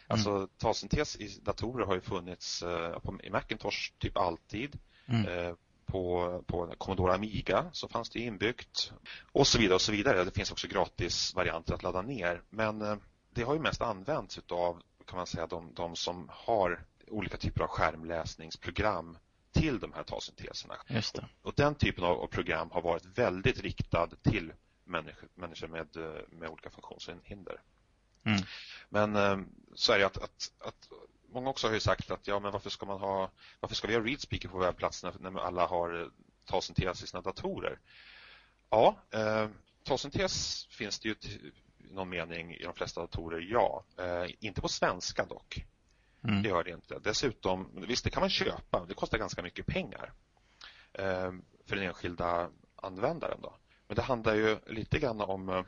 Alltså 0.07 0.29
mm. 0.29 0.47
talsyntes 0.57 1.15
i 1.15 1.39
datorer 1.43 1.85
har 1.85 1.95
ju 1.95 2.01
funnits 2.01 2.63
eh, 2.63 2.97
i 3.23 3.29
Macintosh 3.29 3.91
typ 3.99 4.17
alltid. 4.17 4.79
Mm. 5.07 5.55
Eh, 5.91 6.41
på, 6.41 6.43
på 6.47 6.73
Commodore 6.77 7.13
Amiga 7.13 7.69
så 7.71 7.87
fanns 7.87 8.09
det 8.09 8.19
inbyggt 8.19 8.93
och 9.31 9.47
så 9.47 9.59
vidare 9.59 9.75
och 9.75 9.81
så 9.81 9.91
vidare. 9.91 10.23
Det 10.23 10.31
finns 10.31 10.51
också 10.51 10.67
gratis 10.67 11.35
varianter 11.35 11.73
att 11.73 11.83
ladda 11.83 12.01
ner. 12.01 12.41
Men 12.49 13.01
det 13.33 13.43
har 13.43 13.53
ju 13.53 13.59
mest 13.59 13.81
använts 13.81 14.39
av 14.49 14.81
kan 15.05 15.17
man 15.17 15.27
säga 15.27 15.47
de, 15.47 15.73
de 15.73 15.95
som 15.95 16.29
har 16.31 16.85
olika 17.07 17.37
typer 17.37 17.61
av 17.61 17.67
skärmläsningsprogram 17.67 19.17
till 19.51 19.79
de 19.79 19.93
här 19.93 20.03
talsynteserna. 20.03 20.75
Just 20.87 21.15
det. 21.15 21.27
Och 21.41 21.53
den 21.55 21.75
typen 21.75 22.03
av 22.03 22.27
program 22.27 22.71
har 22.71 22.81
varit 22.81 23.05
väldigt 23.05 23.59
riktad 23.59 24.09
till 24.21 24.53
människor, 24.83 25.29
människor 25.35 25.67
med, 25.67 25.87
med 26.29 26.49
olika 26.49 26.69
funktionshinder. 26.69 27.61
Mm. 28.23 28.41
Men 28.89 29.15
eh, 29.15 29.47
så 29.75 29.93
är 29.93 29.99
det 29.99 30.05
att, 30.05 30.17
att, 30.17 30.51
att 30.59 30.89
många 31.31 31.49
också 31.49 31.67
har 31.67 31.73
ju 31.73 31.79
sagt 31.79 32.11
att 32.11 32.27
ja, 32.27 32.39
men 32.39 32.51
varför 32.51 32.69
ska 32.69 32.85
man 32.85 32.99
ha 32.99 33.31
varför 33.59 33.75
ska 33.75 33.87
vi 33.87 33.93
ha 33.93 34.01
readspeaker 34.01 34.49
på 34.49 34.57
webbplatserna 34.57 35.13
när 35.19 35.39
alla 35.39 35.65
har 35.67 36.11
talsyntes 36.45 37.03
i 37.03 37.07
sina 37.07 37.21
datorer? 37.21 37.79
Ja, 38.69 38.95
eh, 39.11 39.49
talsyntes 39.83 40.65
finns 40.69 40.99
det 40.99 41.09
ju 41.09 41.15
i 41.87 41.93
någon 41.93 42.09
mening 42.09 42.53
i 42.53 42.63
de 42.63 42.73
flesta 42.73 43.01
datorer, 43.01 43.39
ja. 43.39 43.83
Eh, 43.97 44.31
inte 44.39 44.61
på 44.61 44.67
svenska 44.67 45.25
dock. 45.25 45.65
Mm. 46.23 46.43
Det 46.43 46.49
gör 46.49 46.63
det 46.63 46.71
inte. 46.71 46.99
Dessutom, 46.99 47.85
visst 47.87 48.03
det 48.03 48.09
kan 48.09 48.21
man 48.21 48.29
köpa, 48.29 48.85
det 48.85 48.93
kostar 48.93 49.17
ganska 49.17 49.41
mycket 49.41 49.65
pengar 49.65 50.13
eh, 50.93 51.31
för 51.65 51.75
den 51.75 51.85
enskilda 51.85 52.49
användaren. 52.75 53.41
Då. 53.41 53.55
Men 53.87 53.95
det 53.95 54.01
handlar 54.01 54.35
ju 54.35 54.59
lite 54.67 54.99
grann 54.99 55.21
om 55.21 55.49
eh, 55.49 55.63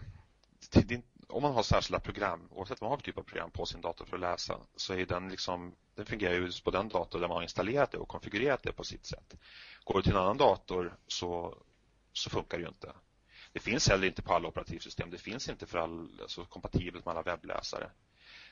om 1.33 1.41
man 1.41 1.53
har 1.53 1.63
särskilda 1.63 1.99
program, 1.99 2.47
oavsett 2.51 2.81
vad 2.81 2.89
man 2.89 2.91
har 2.91 2.97
för 2.97 3.03
typ 3.03 3.17
av 3.17 3.23
program 3.23 3.51
på 3.51 3.65
sin 3.65 3.81
dator 3.81 4.05
för 4.05 4.15
att 4.15 4.21
läsa, 4.21 4.57
så 4.75 4.93
är 4.93 5.05
den 5.05 5.29
liksom, 5.29 5.75
den 5.95 6.05
fungerar 6.05 6.33
ju 6.33 6.51
på 6.63 6.71
den 6.71 6.89
dator 6.89 7.19
där 7.19 7.27
man 7.27 7.35
har 7.37 7.43
installerat 7.43 7.91
det 7.91 7.97
och 7.97 8.07
konfigurerat 8.07 8.63
det 8.63 8.71
på 8.71 8.83
sitt 8.83 9.05
sätt. 9.05 9.33
Går 9.83 9.95
du 9.95 10.01
till 10.01 10.11
en 10.11 10.17
annan 10.17 10.37
dator 10.37 10.97
så, 11.07 11.57
så 12.13 12.29
funkar 12.29 12.57
det 12.57 12.61
ju 12.61 12.67
inte. 12.67 12.93
Det 13.53 13.59
finns 13.59 13.89
heller 13.89 14.07
inte 14.07 14.21
på 14.21 14.33
alla 14.33 14.47
operativsystem. 14.47 15.09
Det 15.09 15.17
finns 15.17 15.49
inte 15.49 15.65
för 15.65 15.77
all, 15.77 16.21
alltså, 16.21 16.45
kompatibelt 16.45 17.05
med 17.05 17.11
alla 17.11 17.21
webbläsare. 17.21 17.89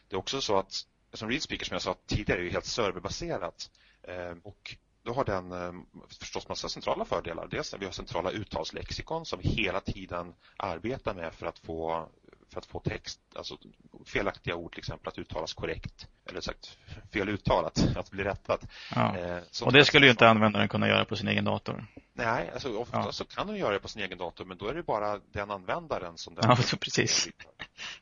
Det 0.08 0.16
är 0.16 0.20
också 0.20 0.42
så 0.42 0.58
att 0.58 0.86
som 1.14 1.30
ReadSpeaker 1.30 1.66
som 1.66 1.76
jag 1.76 1.82
sa 1.82 1.96
tidigare 2.06 2.40
är 2.40 2.44
ju 2.44 2.50
helt 2.50 2.66
serverbaserat 2.66 3.70
eh, 4.04 4.36
och 4.44 4.76
då 5.04 5.14
har 5.14 5.26
den 5.26 5.52
eh, 5.52 5.74
förstås 6.20 6.50
massa 6.50 6.70
centrala 6.70 7.06
fördelar. 7.06 7.48
Dels 7.48 7.74
att 7.74 7.82
vi 7.82 7.86
har 7.86 7.92
centrala 7.92 8.32
uttalslexikon 8.32 9.26
som 9.26 9.40
vi 9.40 9.50
hela 9.50 9.82
tiden 9.82 10.34
arbetar 10.58 11.14
med 11.14 11.34
för 11.34 11.46
att 11.46 11.60
få 11.60 12.10
för 12.52 12.60
att 12.60 12.66
få 12.66 12.80
text, 12.80 13.20
alltså 13.36 13.58
felaktiga 14.06 14.56
ord 14.56 14.72
till 14.72 14.80
exempel 14.80 15.08
att 15.08 15.18
uttalas 15.18 15.54
korrekt 15.54 16.08
eller 16.26 16.42
sagt 16.42 16.78
fel 17.14 17.30
uttalat, 17.30 17.88
att 17.96 18.12
bli 18.12 18.24
rättat. 18.24 18.68
Ja. 18.96 19.18
Eh, 19.18 19.42
och 19.64 19.74
det 19.74 19.86
skulle 19.86 20.06
ju 20.06 20.12
inte 20.12 20.30
användaren 20.30 20.68
kunna 20.68 20.88
göra 20.88 21.06
på 21.06 21.16
sin 21.16 21.28
egen 21.28 21.46
dator. 21.46 21.86
Nej, 22.14 22.50
alltså 22.54 22.78
ofta 22.78 22.98
ja. 22.98 23.12
så 23.12 23.26
kan 23.26 23.48
den 23.48 23.56
göra 23.56 23.74
det 23.74 23.80
på 23.80 23.88
sin 23.88 24.02
egen 24.02 24.18
dator 24.18 24.46
men 24.46 24.58
då 24.58 24.68
är 24.68 24.74
det 24.74 24.84
bara 24.84 25.20
den 25.32 25.52
användaren 25.52 26.18
som 26.18 26.36
den 26.36 26.44
Ja, 26.48 26.56
så 26.64 26.78
precis. 26.78 27.30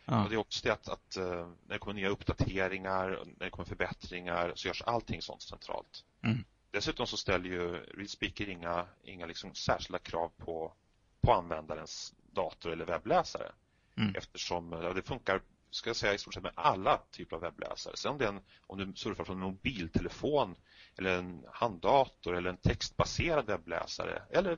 Ja. 0.06 0.24
Och 0.24 0.30
det 0.30 0.36
är 0.36 0.40
också 0.40 0.62
det 0.64 0.74
att, 0.74 0.90
att, 0.90 1.18
eh, 1.18 1.24
när 1.24 1.74
det 1.74 1.80
kommer 1.80 1.94
nya 1.94 2.10
uppdateringar, 2.10 3.10
när 3.38 3.46
det 3.46 3.50
kommer 3.50 3.68
förbättringar 3.68 4.52
så 4.56 4.68
görs 4.68 4.82
allting 4.82 5.22
sånt 5.22 5.42
centralt. 5.42 6.04
Mm. 6.24 6.44
Dessutom 6.72 7.08
så 7.08 7.18
ställer 7.18 7.50
ju 7.50 7.86
ReadSpeaker 7.98 8.50
inga, 8.50 8.86
inga 9.04 9.26
liksom 9.26 9.56
särskilda 9.56 10.00
krav 10.00 10.32
på, 10.38 10.74
på 11.22 11.34
användarens 11.34 12.14
dator 12.32 12.72
eller 12.72 12.86
webbläsare. 12.86 13.52
Mm. 14.00 14.16
Eftersom 14.16 14.72
ja, 14.72 14.94
det 14.94 15.02
funkar 15.02 15.42
ska 15.72 15.90
jag 15.90 15.98
säga 15.98 16.14
i 16.14 16.18
stort 16.18 16.34
sett 16.34 16.44
med 16.44 16.52
alla 16.56 16.98
typer 17.12 17.36
av 17.36 17.42
webbläsare. 17.42 17.98
Sen 17.98 18.12
om, 18.12 18.18
det 18.18 18.26
är 18.26 18.30
en, 18.30 18.42
om 18.68 18.78
du 18.78 18.94
surfar 18.96 19.24
från 19.24 19.38
en 19.38 19.44
mobiltelefon 19.44 20.56
eller 20.98 21.18
en 21.18 21.46
handdator 21.54 22.36
eller 22.36 22.50
en 22.50 22.58
textbaserad 22.58 23.46
webbläsare 23.46 24.24
eller 24.32 24.58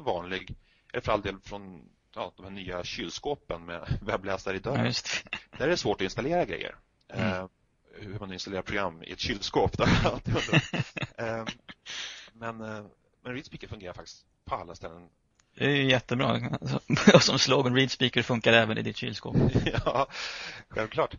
vanlig, 0.00 0.54
eller 0.92 1.02
för 1.02 1.12
all 1.12 1.22
del 1.22 1.40
från 1.40 1.88
ja, 2.14 2.32
de 2.36 2.44
här 2.44 2.52
nya 2.52 2.84
kylskåpen 2.84 3.64
med 3.64 3.98
webbläsare 4.02 4.56
i 4.56 4.60
dörren. 4.60 4.86
Ja, 4.86 5.38
Där 5.58 5.64
är 5.64 5.70
det 5.70 5.76
svårt 5.76 6.00
att 6.00 6.04
installera 6.04 6.44
grejer. 6.44 6.76
Mm. 7.08 7.32
Eh, 7.32 7.48
hur 7.98 8.18
man 8.18 8.32
installerar 8.32 8.62
program 8.62 9.02
i 9.02 9.12
ett 9.12 9.20
kylskåp. 9.20 9.76
Där 9.78 9.86
eh, 11.18 11.44
men, 12.32 12.60
eh, 12.60 12.86
men 13.22 13.32
ReadSpeaker 13.32 13.68
fungerar 13.68 13.92
faktiskt 13.92 14.26
på 14.44 14.54
alla 14.54 14.74
ställen 14.74 15.08
det 15.58 15.64
är 15.64 15.70
ju 15.70 15.90
jättebra. 15.90 16.40
Och 17.14 17.22
som 17.22 17.38
slogan, 17.38 17.74
ReadSpeaker 17.74 18.22
funkar 18.22 18.52
även 18.52 18.78
i 18.78 18.82
ditt 18.82 18.96
kylskåp. 18.96 19.36
ja, 19.84 20.06
självklart. 20.68 21.14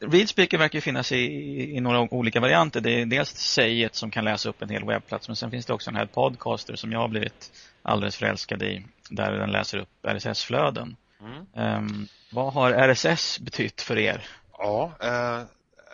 ReadSpeaker 0.00 0.58
verkar 0.58 0.80
finnas 0.80 1.12
i, 1.12 1.76
i 1.76 1.80
några 1.80 2.00
olika 2.00 2.40
varianter. 2.40 2.80
Det 2.80 3.00
är 3.00 3.06
dels 3.06 3.30
Säget 3.30 3.94
som 3.94 4.10
kan 4.10 4.24
läsa 4.24 4.48
upp 4.48 4.62
en 4.62 4.68
hel 4.68 4.84
webbplats, 4.84 5.28
men 5.28 5.36
sen 5.36 5.50
finns 5.50 5.66
det 5.66 5.72
också 5.72 5.90
en 5.90 5.96
här 5.96 6.06
Podcaster 6.06 6.76
som 6.76 6.92
jag 6.92 6.98
har 6.98 7.08
blivit 7.08 7.52
alldeles 7.82 8.16
förälskad 8.16 8.62
i, 8.62 8.84
där 9.10 9.32
den 9.32 9.50
läser 9.50 9.78
upp 9.78 10.06
RSS-flöden. 10.06 10.96
Mm. 11.20 11.76
Um, 11.76 12.08
vad 12.32 12.52
har 12.52 12.72
RSS 12.72 13.38
betytt 13.38 13.80
för 13.80 13.98
er? 13.98 14.26
Ja, 14.58 14.92
eh, 15.00 15.42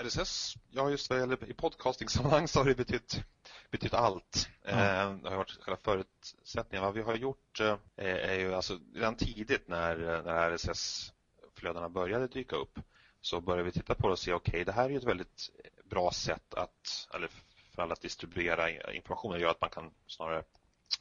RSS, 0.04 0.57
ja 0.71 0.90
just 0.90 1.11
vad 1.11 1.18
gäller 1.18 1.50
i 1.50 1.52
podcasting-sammanhang 1.52 2.49
så 2.49 2.61
har 2.61 2.64
det 2.64 2.75
betytt 2.75 3.21
betytt 3.70 3.94
allt. 3.94 4.48
Mm. 4.64 5.22
Det 5.22 5.28
har 5.28 5.37
varit 5.37 5.62
själva 5.62 5.80
förutsättningen. 5.82 6.84
Vad 6.84 6.94
vi 6.94 7.02
har 7.02 7.14
gjort 7.14 7.60
eh, 7.60 7.76
är 7.96 8.34
ju 8.34 8.54
alltså 8.54 8.78
redan 8.94 9.16
tidigt 9.16 9.68
när, 9.68 10.22
när 10.22 10.50
RSS-flödena 10.50 11.88
började 11.88 12.26
dyka 12.26 12.56
upp 12.56 12.78
så 13.20 13.40
började 13.40 13.64
vi 13.64 13.72
titta 13.72 13.94
på 13.94 14.06
det 14.06 14.12
och 14.12 14.18
se 14.18 14.32
okej, 14.32 14.50
okay, 14.50 14.64
det 14.64 14.72
här 14.72 14.90
är 14.90 14.96
ett 14.96 15.04
väldigt 15.04 15.50
bra 15.84 16.10
sätt 16.10 16.54
att, 16.54 17.08
eller 17.14 17.28
för 17.75 17.82
alla 17.82 17.92
att 17.92 18.00
distribuera 18.00 18.92
information. 18.92 19.32
Det 19.32 19.40
gör 19.40 19.50
att 19.50 19.60
man 19.60 19.70
kan 19.70 19.90
snarare 20.06 20.42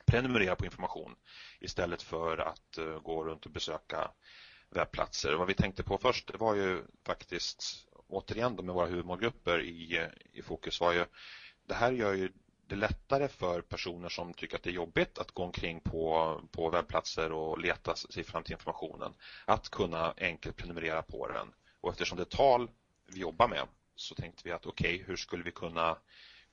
prenumerera 0.06 0.56
på 0.56 0.66
information 0.66 1.16
istället 1.60 2.02
för 2.02 2.38
att 2.38 3.04
gå 3.04 3.24
runt 3.24 3.46
och 3.46 3.52
besöka 3.52 4.12
webbplatser. 4.70 5.34
Vad 5.34 5.48
vi 5.48 5.54
tänkte 5.54 5.84
på 5.84 5.98
först 5.98 6.32
var 6.40 6.56
ju 6.56 6.84
faktiskt 7.06 7.88
återigen 8.08 8.56
då 8.56 8.64
med 8.64 8.76
våra 8.76 8.88
huvudmålgrupper 8.88 9.62
i, 9.62 10.08
i 10.34 10.42
fokus 10.42 10.80
var 10.80 10.94
ju 10.94 11.06
det 11.68 11.74
här 11.74 11.92
gör 11.92 12.14
ju 12.14 12.32
det 12.68 12.76
lättare 12.76 13.28
för 13.28 13.62
personer 13.62 14.10
som 14.10 14.34
tycker 14.34 14.56
att 14.56 14.64
det 14.64 14.70
är 14.70 14.74
jobbigt 14.74 15.18
att 15.18 15.32
gå 15.32 15.44
omkring 15.44 15.80
på, 15.80 16.42
på 16.52 16.70
webbplatser 16.70 17.32
och 17.32 17.60
leta 17.60 17.96
sig 17.96 18.24
fram 18.24 18.44
till 18.44 18.54
informationen 18.54 19.14
att 19.46 19.70
kunna 19.70 20.14
enkelt 20.18 20.56
prenumerera 20.56 21.02
på 21.02 21.28
den. 21.28 21.54
Och 21.82 21.92
eftersom 21.92 22.18
det 22.18 22.24
är 22.24 22.38
tal 22.38 22.70
vi 23.08 23.20
jobbar 23.20 23.48
med 23.48 23.68
så 23.96 24.16
tänkte 24.16 24.42
vi 24.46 24.52
att 24.52 24.66
okej, 24.66 24.96
okay, 24.96 25.08
hur 25.08 25.16
skulle 25.16 25.44
vi 25.44 25.52
kunna, 25.52 25.98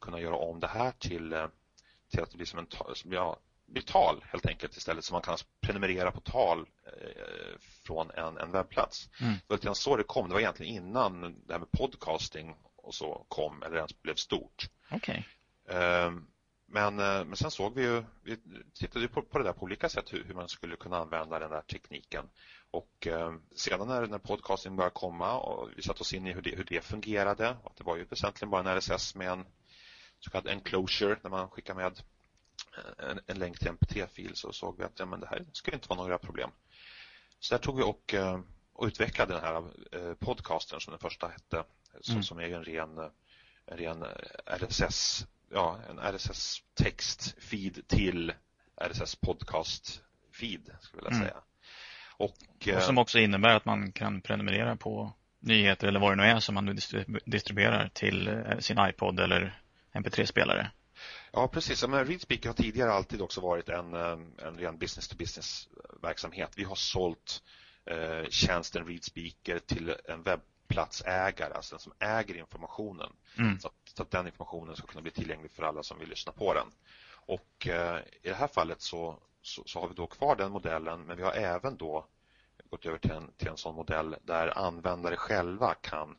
kunna 0.00 0.21
göra 0.21 0.37
om 0.37 0.61
det 0.61 0.66
här 0.66 0.90
till, 0.90 1.49
till 2.11 2.23
att 2.23 2.30
det 2.30 2.37
blir 2.37 2.47
som 2.47 2.59
en 2.59 2.66
ja, 3.04 3.40
blir 3.66 3.83
tal 3.83 4.25
helt 4.28 4.47
enkelt 4.47 4.76
istället 4.76 5.04
så 5.04 5.12
man 5.12 5.23
kan 5.23 5.37
prenumerera 5.61 6.11
på 6.11 6.21
tal 6.21 6.59
eh, 6.87 7.59
från 7.87 8.11
en, 8.11 8.38
en 8.38 8.52
webbplats. 8.52 9.09
Mm. 9.21 9.33
Det 9.33 9.44
var 9.49 9.56
lite 9.56 9.75
så 9.75 9.97
det 9.97 10.04
kom. 10.04 10.28
Det 10.28 10.35
var 10.35 10.40
egentligen 10.40 10.75
innan 10.75 11.21
det 11.47 11.52
här 11.52 11.59
med 11.59 11.71
podcasting 11.71 12.54
och 12.76 12.94
så 12.94 13.26
kom 13.28 13.62
eller 13.62 13.76
ens 13.76 14.02
blev 14.02 14.14
stort. 14.14 14.68
Okay. 14.90 15.23
Ehm, 15.68 16.26
men, 16.66 16.99
eh, 16.99 17.25
men 17.25 17.37
sen 17.37 17.50
såg 17.50 17.75
vi 17.75 17.83
ju, 17.83 18.04
vi 18.23 18.38
tittade 18.75 19.09
på, 19.09 19.23
på 19.23 19.38
det 19.38 19.44
där 19.44 19.52
på 19.52 19.62
olika 19.62 19.88
sätt 19.88 20.12
hur, 20.12 20.25
hur 20.25 20.35
man 20.35 20.49
skulle 20.49 20.76
kunna 20.76 20.99
använda 20.99 21.38
den 21.38 21.50
där 21.50 21.61
tekniken. 21.61 22.28
Och 22.71 23.06
eh, 23.06 23.35
sedan 23.54 23.88
när, 23.88 24.06
när 24.06 24.18
podcasting 24.18 24.76
började 24.76 24.94
komma 24.94 25.38
och 25.38 25.71
vi 25.76 25.83
satte 25.83 26.00
oss 26.00 26.12
in 26.12 26.26
i 26.26 26.33
hur 26.33 26.42
det, 26.42 26.56
hur 26.56 26.64
det 26.64 26.85
fungerade 26.85 27.49
att 27.49 27.76
det 27.76 27.85
var 27.85 27.97
ju 27.97 28.04
väsentligen 28.04 28.50
bara 28.50 28.71
en 28.71 28.78
RSS 28.78 29.14
med 29.14 29.28
en 29.33 29.44
så 30.21 30.30
kallad 30.30 30.49
enclosure 30.49 31.18
när 31.23 31.30
man 31.30 31.50
skickar 31.50 31.75
med 31.75 32.00
en, 32.99 33.21
en 33.26 33.38
länk 33.38 33.59
till 33.59 33.73
mpt-fil 33.73 34.35
så 34.35 34.52
såg 34.52 34.78
vi 34.78 34.85
att 34.85 34.99
ja, 34.99 35.06
men 35.06 35.21
det 35.21 35.26
här 35.26 35.47
skulle 35.52 35.76
inte 35.76 35.88
vara 35.88 36.00
några 36.00 36.18
problem. 36.18 36.50
Så 37.40 37.54
där 37.54 37.62
tog 37.62 37.76
vi 37.76 37.83
och, 37.83 38.14
eh, 38.14 38.40
och 38.73 38.87
utvecklade 38.87 39.35
den 39.35 39.42
här 39.42 40.14
podcasten 40.14 40.80
som 40.80 40.90
den 40.90 41.00
första 41.00 41.28
hette, 41.28 41.64
mm. 42.11 42.23
som 42.23 42.38
är 42.38 42.49
en 42.49 42.64
ren, 42.64 42.99
en 43.66 43.76
ren 43.76 44.04
RSS 44.47 45.26
ja, 45.51 45.79
en 45.91 45.99
RSS-text-feed 45.99 47.87
till 47.87 48.33
RSS 48.77 49.21
podcast-feed, 49.21 50.71
skulle 50.81 51.03
jag 51.03 51.11
vilja 51.11 51.11
mm. 51.11 51.21
säga. 51.21 51.37
Och, 52.17 52.35
och, 52.77 52.83
som 52.83 52.97
eh, 52.97 53.03
också 53.03 53.19
innebär 53.19 53.57
att 53.57 53.65
man 53.65 53.93
kan 53.93 54.21
prenumerera 54.21 54.77
på 54.77 55.13
nyheter 55.41 55.89
eller 55.89 56.01
vad 56.01 56.13
det 56.13 56.23
nu 56.23 56.23
är 56.23 56.41
som 56.41 56.55
man 56.55 56.65
nu 56.65 56.77
distribuerar 57.25 57.89
till 57.89 58.29
eh, 58.29 58.59
sin 58.59 58.79
iPod 58.79 59.21
eller 59.21 59.61
MP3-spelare. 59.93 60.71
Ja, 61.33 61.49
precis. 61.49 61.87
Men 61.87 62.07
Readspeaker 62.07 62.49
har 62.49 62.55
tidigare 62.55 62.93
alltid 62.93 63.21
också 63.21 63.41
varit 63.41 63.69
en, 63.69 63.95
eh, 63.95 64.19
en 64.47 64.59
ren 64.59 64.79
business-to-business 64.79 65.69
verksamhet. 66.03 66.53
Vi 66.57 66.65
har 66.65 66.75
sålt 66.75 67.43
eh, 67.87 68.29
tjänsten 68.31 68.87
Readspeaker 68.87 69.59
till 69.59 69.95
en 70.09 70.23
webb 70.23 70.41
platsägare, 70.69 71.55
alltså 71.55 71.75
den 71.75 71.81
som 71.81 71.93
äger 71.99 72.37
informationen. 72.37 73.13
Mm. 73.39 73.59
Så, 73.59 73.69
att, 73.69 73.75
så, 73.95 74.03
att, 74.03 74.11
den 74.11 74.27
informationen 74.27 74.77
ska 74.77 74.87
kunna 74.87 75.03
bli 75.03 75.11
tillgänglig 75.11 75.51
för 75.51 75.63
alla 75.63 75.83
som 75.83 75.99
vill 75.99 76.09
lyssna 76.09 76.33
på 76.33 76.55
den. 76.55 76.67
Och 77.27 77.67
eh, 77.67 77.99
i 78.23 78.29
det 78.29 78.35
här 78.35 78.49
fallet 78.49 78.81
så, 78.81 79.19
så, 79.43 79.63
så, 79.67 79.81
har 79.81 79.89
vi 79.89 79.95
då 79.95 80.07
kvar 80.07 80.37
den 80.37 80.53
modellen 80.53 81.01
men 81.01 81.17
vi 81.17 81.23
har 81.23 81.33
även 81.33 81.77
då 81.77 82.07
gått 82.71 82.87
över 82.87 82.99
till 82.99 83.11
en, 83.11 83.33
till 83.37 83.49
en 83.49 83.57
sån 83.57 83.75
modell 83.75 84.17
där 84.23 84.59
användare 84.59 85.17
själva 85.17 85.75
kan, 85.75 86.17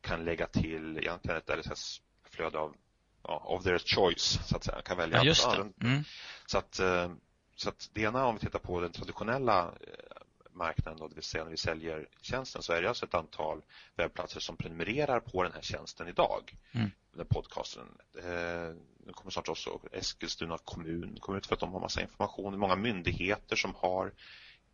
kan 0.00 0.24
lägga 0.24 0.46
till 0.46 0.98
egentligen 0.98 1.38
ett 1.38 1.50
RSS-flöde 1.50 2.58
av 2.58 2.74
ja, 3.22 3.42
of 3.46 3.62
their 3.62 3.78
choice, 3.78 4.48
så 4.48 4.56
att 4.56 4.64
säga. 4.64 4.82
Kan 4.82 4.96
välja 4.96 5.24
ja. 5.24 5.66
Mm. 5.80 6.04
Så, 6.46 6.58
att, 6.58 6.78
eh, 6.78 7.12
så 7.56 7.68
att 7.68 7.90
det 7.92 8.02
ena 8.02 8.26
om 8.26 8.34
vi 8.34 8.40
tittar 8.40 8.58
på 8.58 8.80
den 8.80 8.92
traditionella 8.92 9.62
eh, 9.62 10.22
marknaden, 10.50 10.98
då, 10.98 11.08
det 11.08 11.14
vill 11.14 11.24
säga 11.24 11.44
när 11.44 11.50
vi 11.50 11.56
säljer 11.56 12.08
tjänsten, 12.20 12.62
så 12.62 12.72
är 12.72 12.82
det 12.82 12.88
alltså 12.88 13.06
ett 13.06 13.14
antal 13.14 13.62
webbplatser 13.96 14.40
som 14.40 14.56
prenumererar 14.56 15.20
på 15.20 15.42
den 15.42 15.52
här 15.52 15.62
tjänsten 15.62 16.08
idag. 16.08 16.56
Mm. 16.72 16.90
Den 17.12 17.26
podcasten. 17.26 17.98
Eh, 18.18 18.74
nu 19.06 19.12
kommer 19.12 19.30
snart 19.30 19.48
också 19.48 19.80
Eskilstuna 19.92 20.58
kommun 20.58 21.18
kommer 21.20 21.38
ut 21.38 21.46
för 21.46 21.54
att 21.54 21.60
de 21.60 21.72
har 21.72 21.80
massa 21.80 22.02
information. 22.02 22.58
Många 22.58 22.76
myndigheter 22.76 23.56
som 23.56 23.74
har 23.74 24.12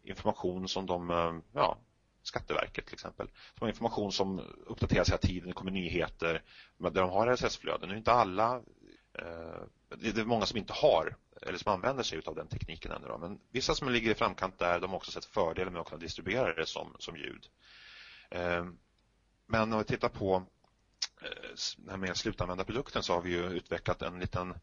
information 0.02 0.68
som 0.68 0.86
de, 0.86 1.10
eh, 1.10 1.38
ja, 1.52 1.78
Skatteverket 2.22 2.86
till 2.86 2.94
exempel. 2.94 3.26
De 3.26 3.60
har 3.60 3.68
information 3.68 4.12
som 4.12 4.38
uppdateras 4.66 5.08
hela 5.08 5.18
tiden, 5.18 5.48
det 5.48 5.54
kommer 5.54 5.70
nyheter 5.70 6.42
där 6.78 6.90
de 6.90 7.10
har 7.10 7.26
RSS-flöden. 7.26 7.88
Nu 7.88 7.94
är 7.94 7.98
inte 7.98 8.12
alla, 8.12 8.56
eh, 9.12 9.62
det 9.96 10.20
är 10.20 10.24
många 10.24 10.46
som 10.46 10.58
inte 10.58 10.72
har 10.72 11.16
eller 11.42 11.58
som 11.58 11.72
använder 11.72 12.02
sig 12.02 12.20
av 12.26 12.34
den 12.34 12.48
tekniken 12.48 12.92
ännu. 12.92 13.06
Då. 13.08 13.18
Men 13.18 13.40
vissa 13.50 13.74
som 13.74 13.88
ligger 13.88 14.10
i 14.10 14.14
framkant 14.14 14.58
där, 14.58 14.80
de 14.80 14.90
har 14.90 14.96
också 14.96 15.10
sett 15.10 15.24
fördelar 15.24 15.70
med 15.70 15.80
att 15.80 15.88
kunna 15.88 16.00
distribuera 16.00 16.54
det 16.54 16.66
som, 16.66 16.96
som 16.98 17.16
ljud. 17.16 17.46
Eh, 18.30 18.66
men 19.46 19.72
om 19.72 19.78
vi 19.78 19.84
tittar 19.84 20.08
på 20.08 20.46
den 21.76 21.90
här 21.90 21.96
med 21.96 22.16
slutanvändarprodukten 22.16 23.02
så 23.02 23.12
har 23.12 23.22
vi 23.22 23.30
ju 23.30 23.44
utvecklat 23.44 24.02
en 24.02 24.18
liten, 24.18 24.54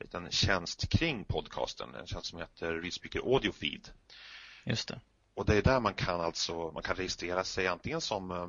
liten 0.00 0.30
tjänst 0.30 0.88
kring 0.88 1.24
podcasten, 1.24 1.94
en 1.94 2.06
tjänst 2.06 2.26
som 2.26 2.38
heter 2.38 2.72
ReadSpeaker 2.72 3.20
Audio 3.20 3.52
Feed. 3.52 3.88
Just 4.64 4.88
det. 4.88 5.00
Och 5.34 5.44
det 5.44 5.56
är 5.56 5.62
där 5.62 5.80
man 5.80 5.94
kan 5.94 6.20
alltså, 6.20 6.70
man 6.72 6.82
kan 6.82 6.96
registrera 6.96 7.44
sig 7.44 7.66
antingen 7.66 8.00
som 8.00 8.30
eh, 8.30 8.48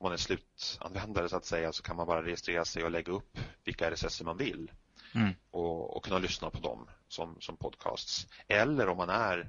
om 0.00 0.04
man 0.04 0.12
är 0.12 0.16
slutanvändare 0.16 1.28
så 1.28 1.36
att 1.36 1.44
säga 1.44 1.72
så 1.72 1.82
kan 1.82 1.96
man 1.96 2.06
bara 2.06 2.22
registrera 2.22 2.64
sig 2.64 2.84
och 2.84 2.90
lägga 2.90 3.12
upp 3.12 3.38
vilka 3.64 3.90
RSS 3.90 4.22
man 4.22 4.36
vill 4.36 4.70
mm. 5.14 5.34
och, 5.50 5.96
och, 5.96 6.04
kunna 6.04 6.18
lyssna 6.18 6.50
på 6.50 6.60
dem 6.60 6.88
som, 7.08 7.36
som 7.40 7.56
podcasts. 7.56 8.26
Eller 8.48 8.88
om 8.88 8.96
man 8.96 9.10
är, 9.10 9.38
eh, 9.38 9.46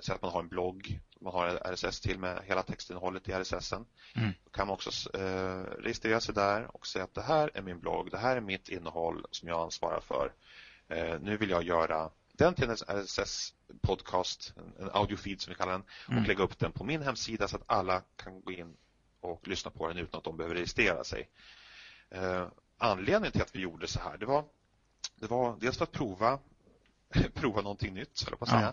så 0.00 0.12
att 0.12 0.22
man 0.22 0.30
har 0.30 0.40
en 0.40 0.48
blogg, 0.48 1.00
man 1.20 1.32
har 1.32 1.74
RSS 1.74 2.00
till 2.00 2.18
med 2.18 2.42
hela 2.44 2.62
textinnehållet 2.62 3.28
i 3.28 3.32
RSSen. 3.32 3.86
Mm. 4.14 4.32
Då 4.44 4.50
kan 4.50 4.66
man 4.66 4.74
också 4.74 5.16
eh, 5.16 5.62
registrera 5.62 6.20
sig 6.20 6.34
där 6.34 6.76
och 6.76 6.86
säga 6.86 7.04
att 7.04 7.14
det 7.14 7.22
här 7.22 7.50
är 7.54 7.62
min 7.62 7.80
blogg, 7.80 8.10
det 8.10 8.18
här 8.18 8.36
är 8.36 8.40
mitt 8.40 8.68
innehåll 8.68 9.26
som 9.30 9.48
jag 9.48 9.60
ansvarar 9.60 10.00
för. 10.00 10.32
Eh, 10.88 11.20
nu 11.20 11.36
vill 11.36 11.50
jag 11.50 11.62
göra 11.62 12.10
den 12.32 12.54
till 12.54 12.70
en 12.70 12.76
RSS-podcast, 12.76 14.52
en 14.78 14.90
audiofeed 14.92 15.40
som 15.40 15.50
vi 15.50 15.54
kallar 15.54 15.72
den, 15.72 15.84
och 16.06 16.12
mm. 16.12 16.24
lägga 16.24 16.42
upp 16.42 16.58
den 16.58 16.72
på 16.72 16.84
min 16.84 17.02
hemsida 17.02 17.48
så 17.48 17.56
att 17.56 17.62
alla 17.66 18.02
kan 18.16 18.40
gå 18.40 18.52
in 18.52 18.76
och 19.20 19.48
lyssna 19.48 19.70
på 19.70 19.88
den 19.88 19.98
utan 19.98 20.18
att 20.18 20.24
de 20.24 20.36
behöver 20.36 20.54
registrera 20.54 21.04
sig. 21.04 21.28
Eh, 22.10 22.46
anledningen 22.78 23.32
till 23.32 23.42
att 23.42 23.54
vi 23.54 23.60
gjorde 23.60 23.86
så 23.86 24.00
här, 24.00 24.18
det 24.18 24.26
var 24.26 24.44
det 25.14 25.26
var 25.26 25.56
dels 25.60 25.76
för 25.76 25.84
att 25.84 25.92
prova 25.92 26.38
prova 27.34 27.62
någonting 27.62 27.94
nytt, 27.94 28.24
eller 28.26 28.36
på 28.36 28.44
att 28.44 28.50
säga. 28.50 28.62
Ja. 28.62 28.72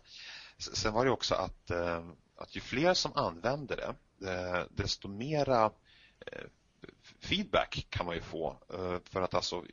Sen 0.57 0.93
var 0.93 1.05
det 1.05 1.11
också 1.11 1.35
att, 1.35 1.71
eh, 1.71 2.05
att 2.37 2.55
ju 2.55 2.61
fler 2.61 2.93
som 2.93 3.11
använder 3.15 3.75
det, 3.75 3.95
eh, 4.31 4.63
desto 4.71 5.07
mera 5.07 5.71
eh, 6.31 6.43
feedback 7.19 7.87
kan 7.89 8.05
man 8.05 8.15
ju 8.15 8.21
få 8.21 8.57
för 9.03 9.21
att 9.21 9.33
alltså 9.33 9.63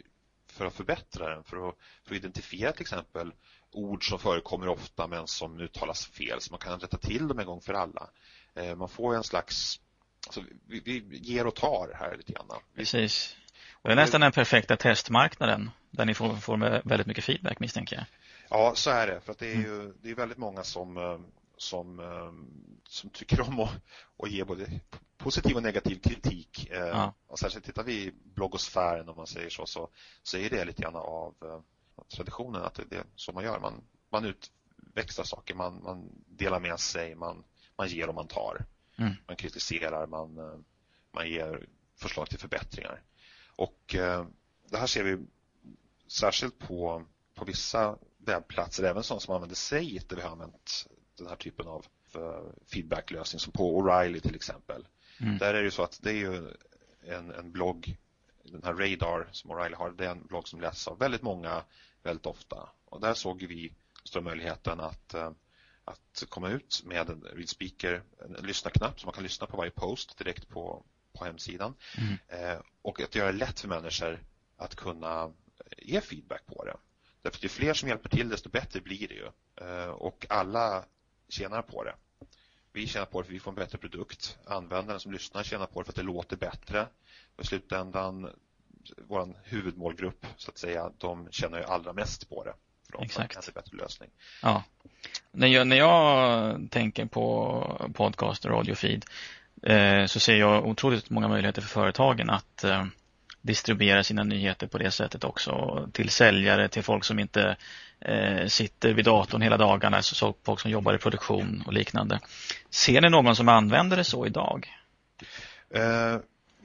för 0.46 0.66
att 0.66 0.74
förbättra 0.74 1.34
den, 1.34 1.44
för 1.44 1.68
att, 1.68 1.76
för 2.04 2.14
att 2.14 2.18
identifiera 2.18 2.72
till 2.72 2.80
exempel 2.80 3.32
ord 3.70 4.08
som 4.08 4.18
förekommer 4.18 4.68
ofta 4.68 5.06
men 5.06 5.26
som 5.26 5.60
uttalas 5.60 6.06
fel 6.06 6.40
så 6.40 6.52
man 6.52 6.60
kan 6.60 6.80
rätta 6.80 6.96
till 6.96 7.28
dem 7.28 7.38
en 7.38 7.46
gång 7.46 7.60
för 7.60 7.74
alla. 7.74 8.10
Man 8.76 8.88
får 8.88 9.16
en 9.16 9.24
slags, 9.24 9.80
alltså, 10.26 10.42
vi, 10.66 10.80
vi 10.80 11.18
ger 11.18 11.46
och 11.46 11.54
tar 11.54 11.92
här 11.94 12.16
lite 12.16 12.32
grann. 12.32 12.46
Precis. 12.76 13.36
Det 13.82 13.92
är 13.92 13.96
nästan 13.96 14.20
den 14.20 14.32
perfekta 14.32 14.76
testmarknaden 14.76 15.70
där 15.90 16.04
ni 16.04 16.14
får, 16.14 16.36
får 16.36 16.88
väldigt 16.88 17.06
mycket 17.06 17.24
feedback 17.24 17.60
misstänker 17.60 17.96
jag. 17.96 18.04
Ja, 18.54 18.74
så 18.74 18.90
är 18.90 19.06
det. 19.06 19.20
För 19.20 19.32
att 19.32 19.38
det 19.38 19.50
är 19.50 19.54
mm. 19.54 19.66
ju 19.66 19.94
det 20.02 20.10
är 20.10 20.14
väldigt 20.14 20.38
många 20.38 20.64
som, 20.64 20.96
eh, 20.96 21.20
som, 21.56 22.00
eh, 22.00 22.32
som 22.88 23.10
tycker 23.10 23.40
om 23.40 23.60
att, 23.60 23.70
att 24.18 24.30
ge 24.30 24.44
både 24.44 24.80
positiv 25.18 25.56
och 25.56 25.62
negativ 25.62 26.00
kritik. 26.00 26.70
Eh, 26.70 26.78
ja. 26.78 27.14
Och 27.26 27.38
särskilt 27.38 27.64
tittar 27.64 27.84
vi 27.84 27.92
i 27.92 28.12
bloggosfären 28.34 29.08
om 29.08 29.16
man 29.16 29.26
säger 29.26 29.50
så, 29.50 29.66
så, 29.66 29.88
så 30.22 30.36
är 30.36 30.50
det 30.50 30.64
lite 30.64 30.82
grann 30.82 30.96
av 30.96 31.34
traditionen 32.08 32.62
att 32.62 32.74
det 32.74 32.96
är 32.96 33.04
så 33.14 33.32
man 33.32 33.44
gör. 33.44 33.60
Man, 33.60 33.82
man 34.10 34.24
utväxlar 34.24 35.24
saker, 35.24 35.54
man, 35.54 35.82
man 35.82 36.10
delar 36.26 36.60
med 36.60 36.80
sig, 36.80 37.14
man, 37.14 37.44
man 37.76 37.88
ger 37.88 38.08
och 38.08 38.14
man 38.14 38.28
tar. 38.28 38.64
Mm. 38.96 39.12
Man 39.26 39.36
kritiserar, 39.36 40.06
man, 40.06 40.34
man 41.12 41.28
ger 41.28 41.66
förslag 41.96 42.28
till 42.28 42.38
förbättringar. 42.38 43.02
Och 43.56 43.94
det 44.70 44.78
här 44.78 44.86
ser 44.86 45.04
vi 45.04 45.18
särskilt 46.08 46.58
på, 46.58 47.04
på 47.34 47.44
vissa 47.44 47.98
webbplatser, 48.24 48.84
även 48.84 49.02
sådana 49.02 49.20
som 49.20 49.34
använder 49.34 49.56
Sayit 49.56 50.08
där 50.08 50.16
vi 50.16 50.22
har 50.22 50.30
använt 50.30 50.86
den 51.18 51.26
här 51.26 51.36
typen 51.36 51.66
av 51.66 51.86
eh, 52.14 52.52
feedbacklösning 52.72 53.40
som 53.40 53.52
på 53.52 53.82
O'Reilly 53.82 54.20
till 54.20 54.34
exempel. 54.34 54.88
Mm. 55.20 55.38
Där 55.38 55.54
är 55.54 55.62
det 55.62 55.70
så 55.70 55.82
att 55.82 55.98
det 56.02 56.10
är 56.10 56.14
ju 56.14 56.50
en, 57.06 57.30
en 57.30 57.52
blogg, 57.52 57.96
den 58.44 58.62
här 58.64 58.72
Radar 58.72 59.28
som 59.32 59.50
O'Reilly 59.50 59.74
har, 59.74 59.90
det 59.90 60.06
är 60.06 60.10
en 60.10 60.26
blogg 60.26 60.48
som 60.48 60.60
läses 60.60 60.88
av 60.88 60.98
väldigt 60.98 61.22
många 61.22 61.64
väldigt 62.02 62.26
ofta. 62.26 62.68
Och 62.84 63.00
där 63.00 63.14
såg 63.14 63.42
vi 63.42 63.72
stora 64.04 64.24
möjligheten 64.24 64.80
att, 64.80 65.14
eh, 65.14 65.30
att 65.84 66.24
komma 66.28 66.50
ut 66.50 66.82
med 66.84 67.10
en 67.10 67.22
ReadSpeaker, 67.22 68.02
en 68.24 68.46
lyssnarknapp 68.46 69.00
så 69.00 69.06
man 69.06 69.14
kan 69.14 69.22
lyssna 69.22 69.46
på 69.46 69.56
varje 69.56 69.70
post 69.70 70.18
direkt 70.18 70.48
på, 70.48 70.84
på 71.12 71.24
hemsidan. 71.24 71.74
Mm. 71.98 72.18
Eh, 72.28 72.60
och 72.82 73.00
att 73.00 73.14
göra 73.14 73.32
det 73.32 73.38
lätt 73.38 73.60
för 73.60 73.68
människor 73.68 74.22
att 74.56 74.74
kunna 74.74 75.32
ge 75.78 76.00
feedback 76.00 76.46
på 76.46 76.64
det. 76.64 76.76
Därför 77.22 77.38
att 77.38 77.44
ju 77.44 77.48
fler 77.48 77.74
som 77.74 77.88
hjälper 77.88 78.08
till 78.08 78.28
desto 78.28 78.48
bättre 78.48 78.80
blir 78.80 79.08
det 79.08 79.14
ju. 79.14 79.28
Och 79.88 80.26
alla 80.28 80.84
tjänar 81.28 81.62
på 81.62 81.84
det. 81.84 81.94
Vi 82.72 82.86
tjänar 82.86 83.06
på 83.06 83.20
det 83.20 83.26
för 83.26 83.32
att 83.32 83.34
vi 83.34 83.40
får 83.40 83.50
en 83.50 83.54
bättre 83.54 83.78
produkt. 83.78 84.38
Användaren 84.46 85.00
som 85.00 85.12
lyssnar 85.12 85.42
tjänar 85.42 85.66
på 85.66 85.80
det 85.80 85.84
för 85.84 85.92
att 85.92 85.96
det 85.96 86.02
låter 86.02 86.36
bättre. 86.36 86.86
Och 87.36 87.44
i 87.44 87.46
slutändan, 87.46 88.30
vår 89.08 89.34
huvudmålgrupp 89.44 90.26
så 90.36 90.50
att 90.50 90.58
säga, 90.58 90.90
de 90.98 91.28
tjänar 91.30 91.58
ju 91.58 91.64
allra 91.64 91.92
mest 91.92 92.28
på 92.28 92.44
det. 92.44 92.54
För 92.86 92.92
de 92.92 93.04
Exakt. 93.04 93.34
får 93.34 93.50
en 93.50 93.54
bättre 93.54 93.76
lösning. 93.76 94.10
Ja. 94.42 94.62
När 95.30 95.46
jag, 95.46 95.66
när 95.66 95.76
jag 95.76 96.70
tänker 96.70 97.06
på 97.06 97.90
podcast 97.94 98.44
och 98.44 98.50
radiofeed 98.50 99.04
eh, 99.62 100.06
så 100.06 100.20
ser 100.20 100.36
jag 100.36 100.66
otroligt 100.66 101.10
många 101.10 101.28
möjligheter 101.28 101.62
för 101.62 101.68
företagen 101.68 102.30
att 102.30 102.64
eh, 102.64 102.84
distribuera 103.42 104.04
sina 104.04 104.24
nyheter 104.24 104.66
på 104.66 104.78
det 104.78 104.90
sättet 104.90 105.24
också 105.24 105.88
till 105.92 106.10
säljare, 106.10 106.68
till 106.68 106.82
folk 106.82 107.04
som 107.04 107.18
inte 107.18 107.56
eh, 108.00 108.46
sitter 108.46 108.92
vid 108.94 109.04
datorn 109.04 109.42
hela 109.42 109.56
dagarna, 109.56 110.02
så 110.02 110.34
folk 110.42 110.60
som 110.60 110.70
jobbar 110.70 110.94
i 110.94 110.98
produktion 110.98 111.62
och 111.66 111.72
liknande. 111.72 112.20
Ser 112.70 113.00
ni 113.00 113.10
någon 113.10 113.36
som 113.36 113.48
använder 113.48 113.96
det 113.96 114.04
så 114.04 114.26
idag? 114.26 114.68
Eh, 115.70 116.16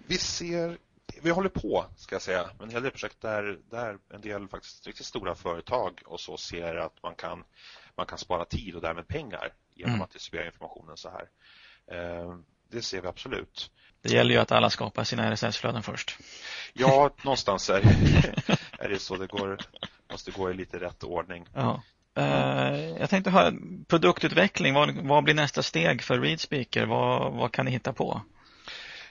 vi 0.07 0.17
ser 0.17 0.77
vi 1.21 1.29
håller 1.29 1.49
på, 1.49 1.85
ska 1.97 2.15
jag 2.15 2.21
säga, 2.21 2.43
med 2.43 2.61
en 2.61 2.69
hel 2.69 2.83
del 2.83 2.91
projekt 2.91 3.21
där, 3.21 3.59
där 3.69 3.97
en 4.13 4.21
del 4.21 4.47
faktiskt 4.47 4.87
riktigt 4.87 5.05
stora 5.05 5.35
företag 5.35 6.01
och 6.05 6.19
så 6.19 6.37
ser 6.37 6.75
att 6.75 7.03
man 7.03 7.15
kan, 7.15 7.43
man 7.95 8.05
kan 8.05 8.17
spara 8.17 8.45
tid 8.45 8.75
och 8.75 8.81
därmed 8.81 9.07
pengar 9.07 9.49
genom 9.75 9.93
mm. 9.93 10.01
att 10.01 10.11
distribuera 10.11 10.45
informationen 10.45 10.97
så 10.97 11.09
här. 11.09 11.27
Eh, 12.71 12.75
det 12.75 12.81
ser 12.81 13.01
vi 13.01 13.07
absolut. 13.07 13.71
Det 14.01 14.09
gäller 14.09 14.35
ju 14.35 14.41
att 14.41 14.51
alla 14.51 14.69
skapar 14.69 15.03
sina 15.03 15.31
RSS-flöden 15.31 15.83
först. 15.83 16.17
Ja, 16.73 17.09
någonstans 17.23 17.69
är, 17.69 17.81
är 18.79 18.89
det 18.89 18.99
så. 18.99 19.15
Det 19.15 19.27
går, 19.27 19.57
måste 20.11 20.31
gå 20.31 20.51
i 20.51 20.53
lite 20.53 20.79
rätt 20.79 21.03
ordning. 21.03 21.47
Ja. 21.53 21.83
Uh, 22.19 22.79
jag 22.99 23.09
tänkte 23.09 23.31
höra 23.31 23.53
produktutveckling. 23.87 24.73
Vad, 24.73 24.95
vad 24.95 25.23
blir 25.23 25.33
nästa 25.33 25.63
steg 25.63 26.01
för 26.01 26.19
ReadSpeaker? 26.19 26.85
Vad, 26.85 27.33
vad 27.33 27.51
kan 27.51 27.65
ni 27.65 27.71
hitta 27.71 27.93
på? 27.93 28.21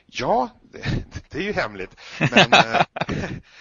Ja, 0.07 0.51
det, 0.63 1.05
det 1.31 1.39
är 1.39 1.43
ju 1.43 1.53
hemligt. 1.53 2.01
Men, 2.21 2.53
eh, 2.53 2.85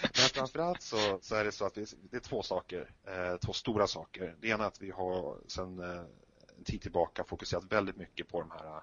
men 0.02 0.30
framförallt 0.34 0.82
så, 0.82 1.20
så 1.22 1.36
är 1.36 1.44
det 1.44 1.52
så 1.52 1.66
att 1.66 1.76
det, 1.76 1.94
det 2.12 2.18
är 2.18 2.22
två 2.22 2.44
saker, 2.44 2.90
eh, 3.08 3.38
två 3.46 3.54
stora 3.54 3.88
saker. 3.88 4.36
Det 4.42 4.48
ena 4.48 4.64
är 4.64 4.68
att 4.68 4.82
vi 4.82 4.92
har 4.92 5.38
sedan 5.48 5.80
en 6.58 6.64
tid 6.64 6.82
tillbaka 6.82 7.24
fokuserat 7.24 7.64
väldigt 7.64 7.98
mycket 7.98 8.28
på 8.28 8.42
de 8.42 8.52
här 8.52 8.82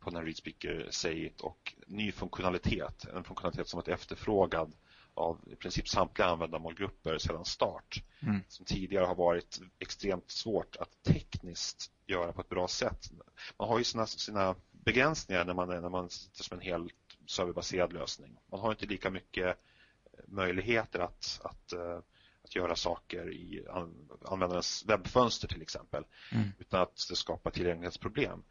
på 0.00 0.10
den 0.10 0.24
ReadSpeaker 0.24 0.88
Say 0.90 1.30
och 1.40 1.74
ny 1.86 2.12
funktionalitet, 2.12 3.04
en 3.04 3.24
funktionalitet 3.24 3.68
som 3.68 3.76
varit 3.76 3.88
efterfrågad 3.88 4.74
av 5.14 5.40
i 5.46 5.56
princip 5.56 5.88
samtliga 5.88 6.28
användarmålgrupper 6.28 7.18
sedan 7.18 7.44
start. 7.44 8.02
Mm. 8.22 8.40
Som 8.48 8.64
tidigare 8.64 9.04
har 9.04 9.14
varit 9.14 9.60
extremt 9.78 10.30
svårt 10.30 10.76
att 10.76 11.02
tekniskt 11.02 11.90
göra 12.06 12.32
på 12.32 12.40
ett 12.40 12.48
bra 12.48 12.68
sätt. 12.68 13.10
Man 13.58 13.68
har 13.68 13.78
ju 13.78 13.84
sina, 13.84 14.06
sina 14.06 14.54
begränsningar 14.70 15.44
när 15.44 15.54
man, 15.54 15.68
när 15.68 15.88
man 15.88 16.10
sitter 16.10 16.42
som 16.42 16.58
en 16.58 16.64
helt 16.64 16.94
serverbaserad 17.26 17.92
lösning. 17.92 18.36
Man 18.50 18.60
har 18.60 18.70
inte 18.70 18.86
lika 18.86 19.10
mycket 19.10 19.56
möjligheter 20.26 20.98
att, 20.98 21.40
att, 21.44 21.72
eh, 21.72 21.98
att 22.44 22.56
göra 22.56 22.76
saker 22.76 23.32
i 23.32 23.66
användarens 24.24 24.84
webbfönster 24.88 25.48
till 25.48 25.62
exempel. 25.62 26.04
Mm. 26.32 26.48
Utan 26.58 26.80
att 26.80 27.06
det 27.08 27.16
skapar 27.16 27.50
tillgänglighetsproblem. 27.50 28.42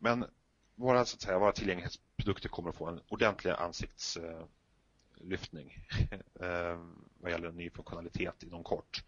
Men 0.00 0.24
våra, 0.74 1.04
så 1.04 1.16
att 1.16 1.22
säga, 1.22 1.38
våra 1.38 1.52
tillgänglighetsprodukter 1.52 2.48
kommer 2.48 2.70
att 2.70 2.76
få 2.76 2.86
en 2.86 3.00
ordentlig 3.08 3.50
ansiktslyftning 3.50 5.86
eh, 6.40 6.78
vad 7.20 7.30
gäller 7.30 7.52
ny 7.52 7.70
funktionalitet 7.70 8.42
inom 8.42 8.64
kort. 8.64 9.04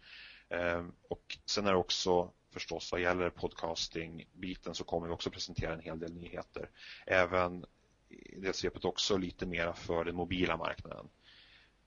Eh, 0.49 0.85
och 1.09 1.37
sen 1.45 1.67
är 1.67 1.71
det 1.71 1.77
också 1.77 2.31
förstås 2.51 2.91
vad 2.91 3.01
gäller 3.01 3.29
podcasting-biten 3.29 4.75
så 4.75 4.83
kommer 4.83 5.07
vi 5.07 5.13
också 5.13 5.29
presentera 5.29 5.73
en 5.73 5.79
hel 5.79 5.99
del 5.99 6.13
nyheter. 6.13 6.69
Även 7.05 7.65
i 8.09 8.39
det 8.39 8.55
svepet 8.55 8.85
också 8.85 9.17
lite 9.17 9.45
mera 9.45 9.73
för 9.73 10.05
den 10.05 10.15
mobila 10.15 10.57
marknaden. 10.57 11.09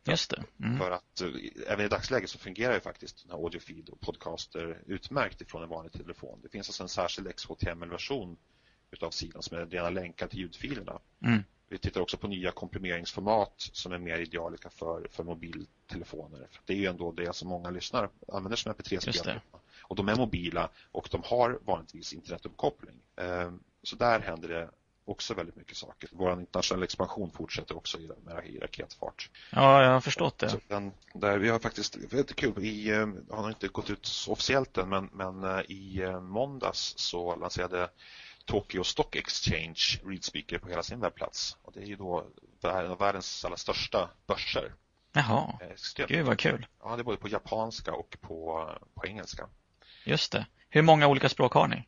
Just 0.05 0.31
det. 0.31 0.45
Mm. 0.61 0.79
För 0.79 0.91
att 0.91 1.21
eh, 1.21 1.29
även 1.67 1.87
i 1.87 1.89
dagsläget 1.89 2.31
så 2.31 2.39
fungerar 2.39 2.75
ju 2.75 2.81
faktiskt 2.81 3.23
den 3.23 3.31
här 3.31 3.39
audiofeed 3.39 3.89
och 3.89 4.01
podcaster 4.01 4.83
utmärkt 4.87 5.41
ifrån 5.41 5.63
en 5.63 5.69
vanlig 5.69 5.93
telefon. 5.93 6.41
Det 6.43 6.49
finns 6.49 6.69
alltså 6.69 6.83
en 6.83 6.89
särskild 6.89 7.37
XHTML-version 7.37 8.37
utav 8.91 9.11
sidan 9.11 9.43
som 9.43 9.59
är 9.59 9.67
rena 9.67 9.91
länkar 9.91 10.27
till 10.27 10.39
ljudfilerna. 10.39 10.99
Mm. 11.25 11.43
Vi 11.69 11.79
tittar 11.79 12.01
också 12.01 12.17
på 12.17 12.29
nya 12.29 12.51
komprimeringsformat 12.51 13.53
som 13.57 13.93
är 13.93 13.99
mer 13.99 14.19
idealiska 14.19 14.71
för, 14.71 15.09
för 15.11 15.25
mobiltelefoner. 15.25 16.39
För 16.51 16.63
det 16.67 16.73
är 16.73 16.77
ju 16.77 16.87
ändå 16.87 17.13
det 17.13 17.37
som 17.37 17.49
många 17.49 17.71
lyssnar 17.71 18.11
använder 18.33 18.57
som 18.57 18.73
mp3-spelare. 18.73 19.41
Och 19.81 19.97
de 19.97 20.09
är 20.09 20.17
mobila 20.17 20.69
och 20.93 21.09
de 21.11 21.23
har 21.25 21.59
vanligtvis 21.65 22.13
internetuppkoppling. 22.13 22.97
Ehm, 23.17 23.61
så 23.83 23.97
där 23.97 24.21
händer 24.21 24.49
det 24.49 24.71
också 25.05 25.35
väldigt 25.35 25.57
mycket 25.57 25.77
saker. 25.77 26.11
Vår 26.13 26.33
internationella 26.33 26.85
expansion 26.85 27.31
fortsätter 27.31 27.77
också 27.77 27.99
i, 27.99 28.11
i 28.45 28.59
raketfart. 28.59 29.31
Ja, 29.53 29.83
jag 29.83 29.91
har 29.91 30.01
förstått 30.01 30.39
det. 30.39 30.61
Den, 30.69 30.93
där 31.15 31.39
vi 31.39 31.49
har 31.49 31.59
faktiskt, 31.59 31.97
väldigt 31.97 32.37
kul, 32.37 32.65
i, 32.65 32.91
eh, 32.91 33.09
har 33.31 33.49
inte 33.49 33.69
gått 33.69 33.91
ut 33.91 34.27
officiellt 34.29 34.79
än, 34.79 34.89
men, 34.89 35.11
men 35.13 35.45
eh, 35.45 35.61
i 35.69 36.03
eh, 36.03 36.21
måndags 36.21 36.95
så 36.97 37.37
lanserade 37.37 37.89
Tokyo 38.47 38.85
Stock 38.85 39.17
Exchange 39.17 40.01
ReadSpeaker 40.05 40.59
på 40.59 40.69
hela 40.69 40.83
sin 40.83 41.01
webbplats. 41.01 41.57
Och 41.63 41.73
det 41.73 41.81
är 41.81 41.87
ju 41.87 41.97
då 41.97 42.27
världens 42.99 43.45
allra 43.45 43.57
största 43.57 44.11
börser. 44.27 44.75
Jaha, 45.13 45.59
Extremt. 45.61 46.11
gud 46.11 46.27
vad 46.27 46.39
kul. 46.39 46.67
Ja, 46.83 46.97
det 46.97 47.03
är 47.03 47.05
både 47.05 47.17
på 47.17 47.29
japanska 47.29 47.93
och 47.93 48.17
på, 48.21 48.71
på 48.95 49.07
engelska. 49.07 49.49
Just 50.05 50.33
det. 50.33 50.47
Hur 50.69 50.83
många 50.83 51.07
olika 51.07 51.29
språk 51.29 51.53
har 51.53 51.69
ni? 51.69 51.85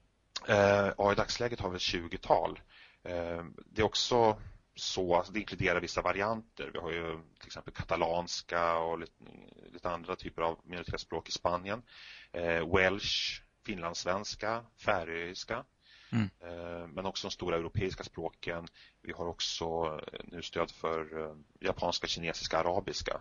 Eh, 0.48 0.92
ja, 0.98 1.12
i 1.12 1.14
dagsläget 1.14 1.60
har 1.60 1.70
vi 1.70 1.76
ett 1.76 1.82
20-tal. 1.82 2.60
Eh, 3.04 3.44
det 3.66 3.80
är 3.80 3.84
också 3.84 4.40
så, 4.74 5.16
alltså 5.16 5.32
det 5.32 5.40
inkluderar 5.40 5.80
vissa 5.80 6.02
varianter. 6.02 6.70
Vi 6.72 6.78
har 6.78 6.92
ju 6.92 7.20
till 7.38 7.46
exempel 7.46 7.74
katalanska 7.74 8.78
och 8.78 8.98
lite, 8.98 9.12
lite 9.72 9.90
andra 9.90 10.16
typer 10.16 10.42
av 10.42 10.58
minoritetsspråk 10.64 11.28
i 11.28 11.32
Spanien. 11.32 11.82
Eh, 12.32 12.74
Welsh, 12.76 13.42
finlandssvenska, 13.66 14.64
färöiska. 14.84 15.64
Mm. 16.12 16.30
Eh, 16.40 16.86
men 16.88 17.06
också 17.06 17.28
de 17.28 17.32
stora 17.32 17.56
europeiska 17.56 18.04
språken. 18.04 18.66
Vi 19.02 19.12
har 19.12 19.26
också 19.26 19.64
eh, 20.12 20.20
nu 20.24 20.42
stöd 20.42 20.70
för 20.70 21.24
eh, 21.24 21.34
japanska, 21.60 22.06
kinesiska, 22.06 22.58
arabiska. 22.58 23.20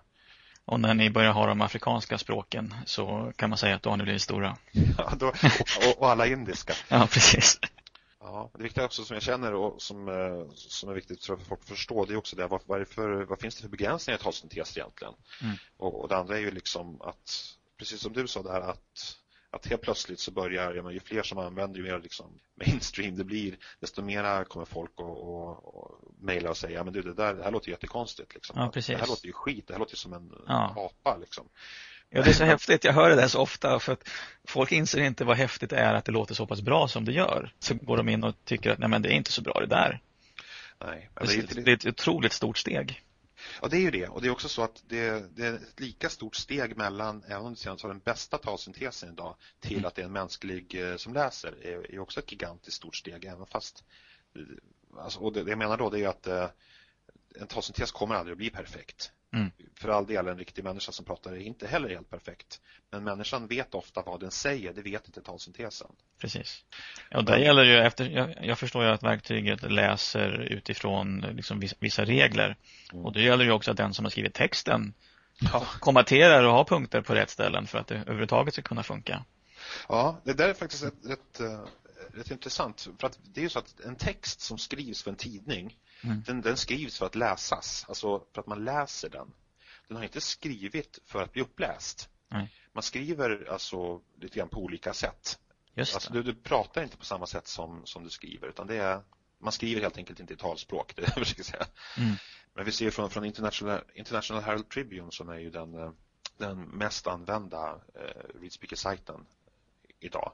Och 0.65 0.79
när 0.79 0.93
ni 0.93 1.09
börjar 1.09 1.31
ha 1.31 1.47
de 1.47 1.61
afrikanska 1.61 2.17
språken 2.17 2.75
så 2.85 3.33
kan 3.35 3.49
man 3.49 3.57
säga 3.57 3.75
att 3.75 3.83
då 3.83 3.89
har 3.89 3.97
ni 3.97 4.03
blivit 4.03 4.21
stora. 4.21 4.57
Ja, 4.97 5.13
då, 5.19 5.27
och, 5.27 5.97
och, 5.97 6.09
alla 6.09 6.27
indiska. 6.27 6.73
ja, 6.87 7.07
precis. 7.11 7.59
Ja, 8.19 8.51
det 8.53 8.63
viktiga 8.63 8.85
också 8.85 9.03
som 9.03 9.13
jag 9.13 9.23
känner 9.23 9.53
och 9.53 9.81
som, 9.81 10.07
som 10.55 10.89
är 10.89 10.93
viktigt 10.93 11.25
för 11.25 11.37
folk 11.37 11.61
att 11.61 11.69
förstå 11.69 12.05
det 12.05 12.13
är 12.13 12.17
också 12.17 12.35
det, 12.35 12.47
vad, 12.47 12.61
vad, 12.65 12.87
för, 12.87 13.25
vad 13.25 13.39
finns 13.39 13.55
det 13.55 13.61
för 13.61 13.69
begränsningar 13.69 14.19
i 14.19 14.21
talsyntes 14.21 14.77
egentligen? 14.77 15.13
Mm. 15.41 15.55
Och, 15.77 16.01
och 16.01 16.09
det 16.09 16.17
andra 16.17 16.37
är 16.37 16.41
ju 16.41 16.51
liksom 16.51 17.01
att, 17.01 17.55
precis 17.77 18.01
som 18.01 18.13
du 18.13 18.27
sa 18.27 18.41
där, 18.41 18.61
att 18.61 19.17
att 19.51 19.67
helt 19.67 19.81
plötsligt 19.81 20.19
så 20.19 20.31
börjar, 20.31 20.73
ja, 20.73 20.91
ju 20.91 20.99
fler 20.99 21.23
som 21.23 21.37
använder 21.37 21.79
ju 21.79 21.83
mer 21.83 21.99
liksom 21.99 22.39
mainstream 22.65 23.15
det 23.15 23.23
blir, 23.23 23.57
desto 23.79 24.01
mera 24.01 24.45
kommer 24.45 24.65
folk 24.65 24.91
att 24.91 24.99
och, 24.99 25.75
och 25.75 26.01
mejla 26.19 26.49
och 26.49 26.57
säga, 26.57 26.83
men 26.83 26.93
du 26.93 27.01
det 27.01 27.13
där, 27.13 27.33
det 27.33 27.43
här 27.43 27.51
låter 27.51 27.69
jättekonstigt 27.69 28.33
liksom. 28.33 28.59
Ja, 28.59 28.69
precis. 28.73 28.95
Det 28.95 29.01
här 29.01 29.07
låter 29.07 29.25
ju 29.25 29.33
skit, 29.33 29.67
det 29.67 29.73
här 29.73 29.79
låter 29.79 29.93
ju 29.93 29.97
som 29.97 30.13
en 30.13 30.31
ja. 30.47 30.91
apa 31.03 31.17
liksom. 31.17 31.49
Ja, 32.09 32.21
det 32.21 32.29
är 32.29 32.33
så 32.33 32.43
häftigt. 32.43 32.83
Jag 32.83 32.93
hör 32.93 33.09
det 33.09 33.15
där 33.15 33.27
så 33.27 33.41
ofta 33.41 33.79
för 33.79 33.93
att 33.93 34.09
folk 34.47 34.71
inser 34.71 35.01
inte 35.01 35.25
vad 35.25 35.37
häftigt 35.37 35.69
det 35.69 35.77
är 35.77 35.93
att 35.93 36.05
det 36.05 36.11
låter 36.11 36.35
så 36.35 36.47
pass 36.47 36.61
bra 36.61 36.87
som 36.87 37.05
det 37.05 37.11
gör. 37.11 37.53
Så 37.59 37.75
går 37.75 37.97
de 37.97 38.09
in 38.09 38.23
och 38.23 38.35
tycker 38.45 38.71
att 38.71 38.79
nej 38.79 38.89
men 38.89 39.01
det 39.01 39.09
är 39.09 39.13
inte 39.13 39.31
så 39.31 39.41
bra 39.41 39.59
det 39.59 39.65
där. 39.65 40.01
Nej, 40.85 41.09
det, 41.13 41.33
är, 41.33 41.61
det 41.61 41.71
är 41.71 41.75
ett 41.75 41.85
otroligt 41.85 42.33
stort 42.33 42.57
steg. 42.57 43.03
Ja, 43.61 43.67
det 43.67 43.77
är 43.77 43.81
ju 43.81 43.91
det. 43.91 44.07
Och 44.07 44.21
det 44.21 44.27
är 44.27 44.31
också 44.31 44.49
så 44.49 44.63
att 44.63 44.83
det, 44.87 45.35
det 45.35 45.45
är 45.45 45.53
ett 45.53 45.79
lika 45.79 46.09
stort 46.09 46.35
steg 46.35 46.77
mellan, 46.77 47.23
även 47.27 47.45
om 47.45 47.55
det 47.63 47.69
har 47.69 47.87
den 47.87 47.99
bästa 47.99 48.37
talsyntesen 48.37 49.09
idag, 49.09 49.35
till 49.59 49.77
mm. 49.77 49.85
att 49.85 49.95
det 49.95 50.01
är 50.01 50.05
en 50.05 50.11
mänsklig 50.11 50.89
eh, 50.89 50.95
som 50.95 51.13
läser, 51.13 51.65
är, 51.65 51.91
är 51.91 51.99
också 51.99 52.19
ett 52.19 52.31
gigantiskt 52.31 52.77
stort 52.77 52.95
steg, 52.95 53.25
även 53.25 53.45
fast 53.45 53.83
eh, 54.35 54.41
alltså, 55.03 55.19
och 55.19 55.33
det, 55.33 55.43
det 55.43 55.49
jag 55.49 55.59
menar 55.59 55.77
då 55.77 55.89
det 55.89 55.99
är 56.03 56.07
att 56.07 56.27
eh, 56.27 56.49
en 57.35 57.47
talsyntes 57.47 57.91
kommer 57.91 58.15
aldrig 58.15 58.33
att 58.33 58.37
bli 58.37 58.49
perfekt. 58.49 59.11
Mm. 59.37 59.51
För 59.75 59.89
all 59.89 60.05
del, 60.05 60.27
en 60.27 60.37
riktig 60.37 60.63
människa 60.63 60.91
som 60.91 61.05
pratar 61.05 61.31
är 61.31 61.37
inte 61.37 61.67
heller 61.67 61.89
helt 61.89 62.09
perfekt. 62.09 62.61
Men 62.91 63.03
människan 63.03 63.47
vet 63.47 63.75
ofta 63.75 64.01
vad 64.01 64.19
den 64.19 64.31
säger, 64.31 64.73
det 64.73 64.81
vet 64.81 65.07
inte 65.07 65.21
talsyntesen. 65.21 65.87
Precis. 66.21 66.65
Ja, 67.09 67.21
där 67.21 67.37
gäller 67.37 67.63
ju 67.63 67.77
efter, 67.77 68.05
jag, 68.09 68.45
jag, 68.45 68.59
förstår 68.59 68.83
ju 68.83 68.89
att 68.89 69.03
verktyget 69.03 69.71
läser 69.71 70.39
utifrån 70.39 71.19
liksom 71.19 71.63
vissa, 71.79 72.05
regler. 72.05 72.57
Mm. 72.93 73.05
Och 73.05 73.13
det 73.13 73.21
gäller 73.21 73.45
ju 73.45 73.51
också 73.51 73.71
att 73.71 73.77
den 73.77 73.93
som 73.93 74.05
har 74.05 74.09
skrivit 74.09 74.33
texten 74.33 74.93
ja. 75.53 75.65
kommenterar 75.79 76.43
och 76.43 76.53
har 76.53 76.63
punkter 76.63 77.01
på 77.01 77.13
rätt 77.13 77.29
ställen 77.29 77.67
för 77.67 77.77
att 77.77 77.87
det 77.87 77.95
överhuvudtaget 77.95 78.53
ska 78.53 78.63
kunna 78.63 78.83
funka. 78.83 79.25
Ja, 79.89 80.21
det 80.23 80.33
där 80.33 80.49
är 80.49 80.53
faktiskt 80.53 80.83
rätt, 80.83 80.93
rätt, 81.05 81.39
eh, 81.39 81.59
rätt 82.13 82.31
intressant. 82.31 82.87
För 82.99 83.07
att 83.07 83.19
det 83.33 83.39
är 83.39 83.43
ju 83.43 83.49
så 83.49 83.59
att 83.59 83.79
en 83.79 83.95
text 83.95 84.41
som 84.41 84.57
skrivs 84.57 85.03
för 85.03 85.11
en 85.11 85.17
tidning 85.17 85.75
Mm. 86.03 86.23
Den, 86.25 86.41
den, 86.41 86.57
skrivs 86.57 86.97
för 86.97 87.05
att 87.05 87.15
läsas, 87.15 87.85
alltså 87.87 88.23
för 88.33 88.41
att 88.41 88.47
man 88.47 88.63
läser 88.63 89.09
den. 89.09 89.33
den 89.87 89.97
har 89.97 90.03
inte 90.03 90.21
skrivit 90.21 90.99
för 91.05 91.23
att 91.23 91.33
bli 91.33 91.41
uppläst. 91.41 92.09
Nej. 92.27 92.53
Man 92.73 92.83
skriver 92.83 93.49
alltså 93.51 94.01
lite 94.21 94.39
grann 94.39 94.49
på 94.49 94.59
olika 94.59 94.93
sätt. 94.93 95.39
Just 95.73 95.95
Alltså, 95.95 96.13
du, 96.13 96.23
du 96.23 96.35
pratar 96.35 96.83
inte 96.83 96.97
på 96.97 97.05
samma 97.05 97.25
sätt 97.25 97.47
som, 97.47 97.85
som 97.85 98.03
du 98.03 98.09
skriver 98.09 98.47
utan 98.47 98.67
det 98.67 98.75
är, 98.75 99.01
man 99.39 99.51
skriver 99.51 99.81
helt 99.81 99.97
enkelt 99.97 100.19
inte 100.19 100.33
i 100.33 100.37
talspråk, 100.37 100.93
det 100.95 101.01
jag 101.01 101.13
försöker 101.13 101.43
säga. 101.43 101.65
Mm. 101.97 102.15
Men 102.53 102.65
vi 102.65 102.71
ser 102.71 102.91
från, 102.91 103.09
från 103.09 103.25
International, 103.25 103.81
International 103.93 104.43
Herald 104.43 104.69
Tribune 104.69 105.11
som 105.11 105.29
är 105.29 105.37
ju 105.37 105.49
den, 105.49 105.73
eh, 105.73 105.91
den 106.37 106.61
mest 106.61 107.07
använda 107.07 107.81
eh, 107.95 108.39
readspeaker-sajten 108.41 109.25
idag. 109.99 110.31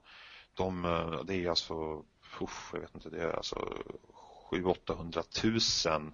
De, 0.54 0.86
eh, 0.86 1.24
det 1.24 1.36
är 1.36 1.50
alltså, 1.50 2.04
usch, 2.42 2.74
jag 2.74 2.82
vet 2.82 2.96
inte, 2.96 3.10
det 3.10 3.24
är 3.24 3.34
alltså 3.34 3.78
700 4.62 5.24
000 5.44 6.14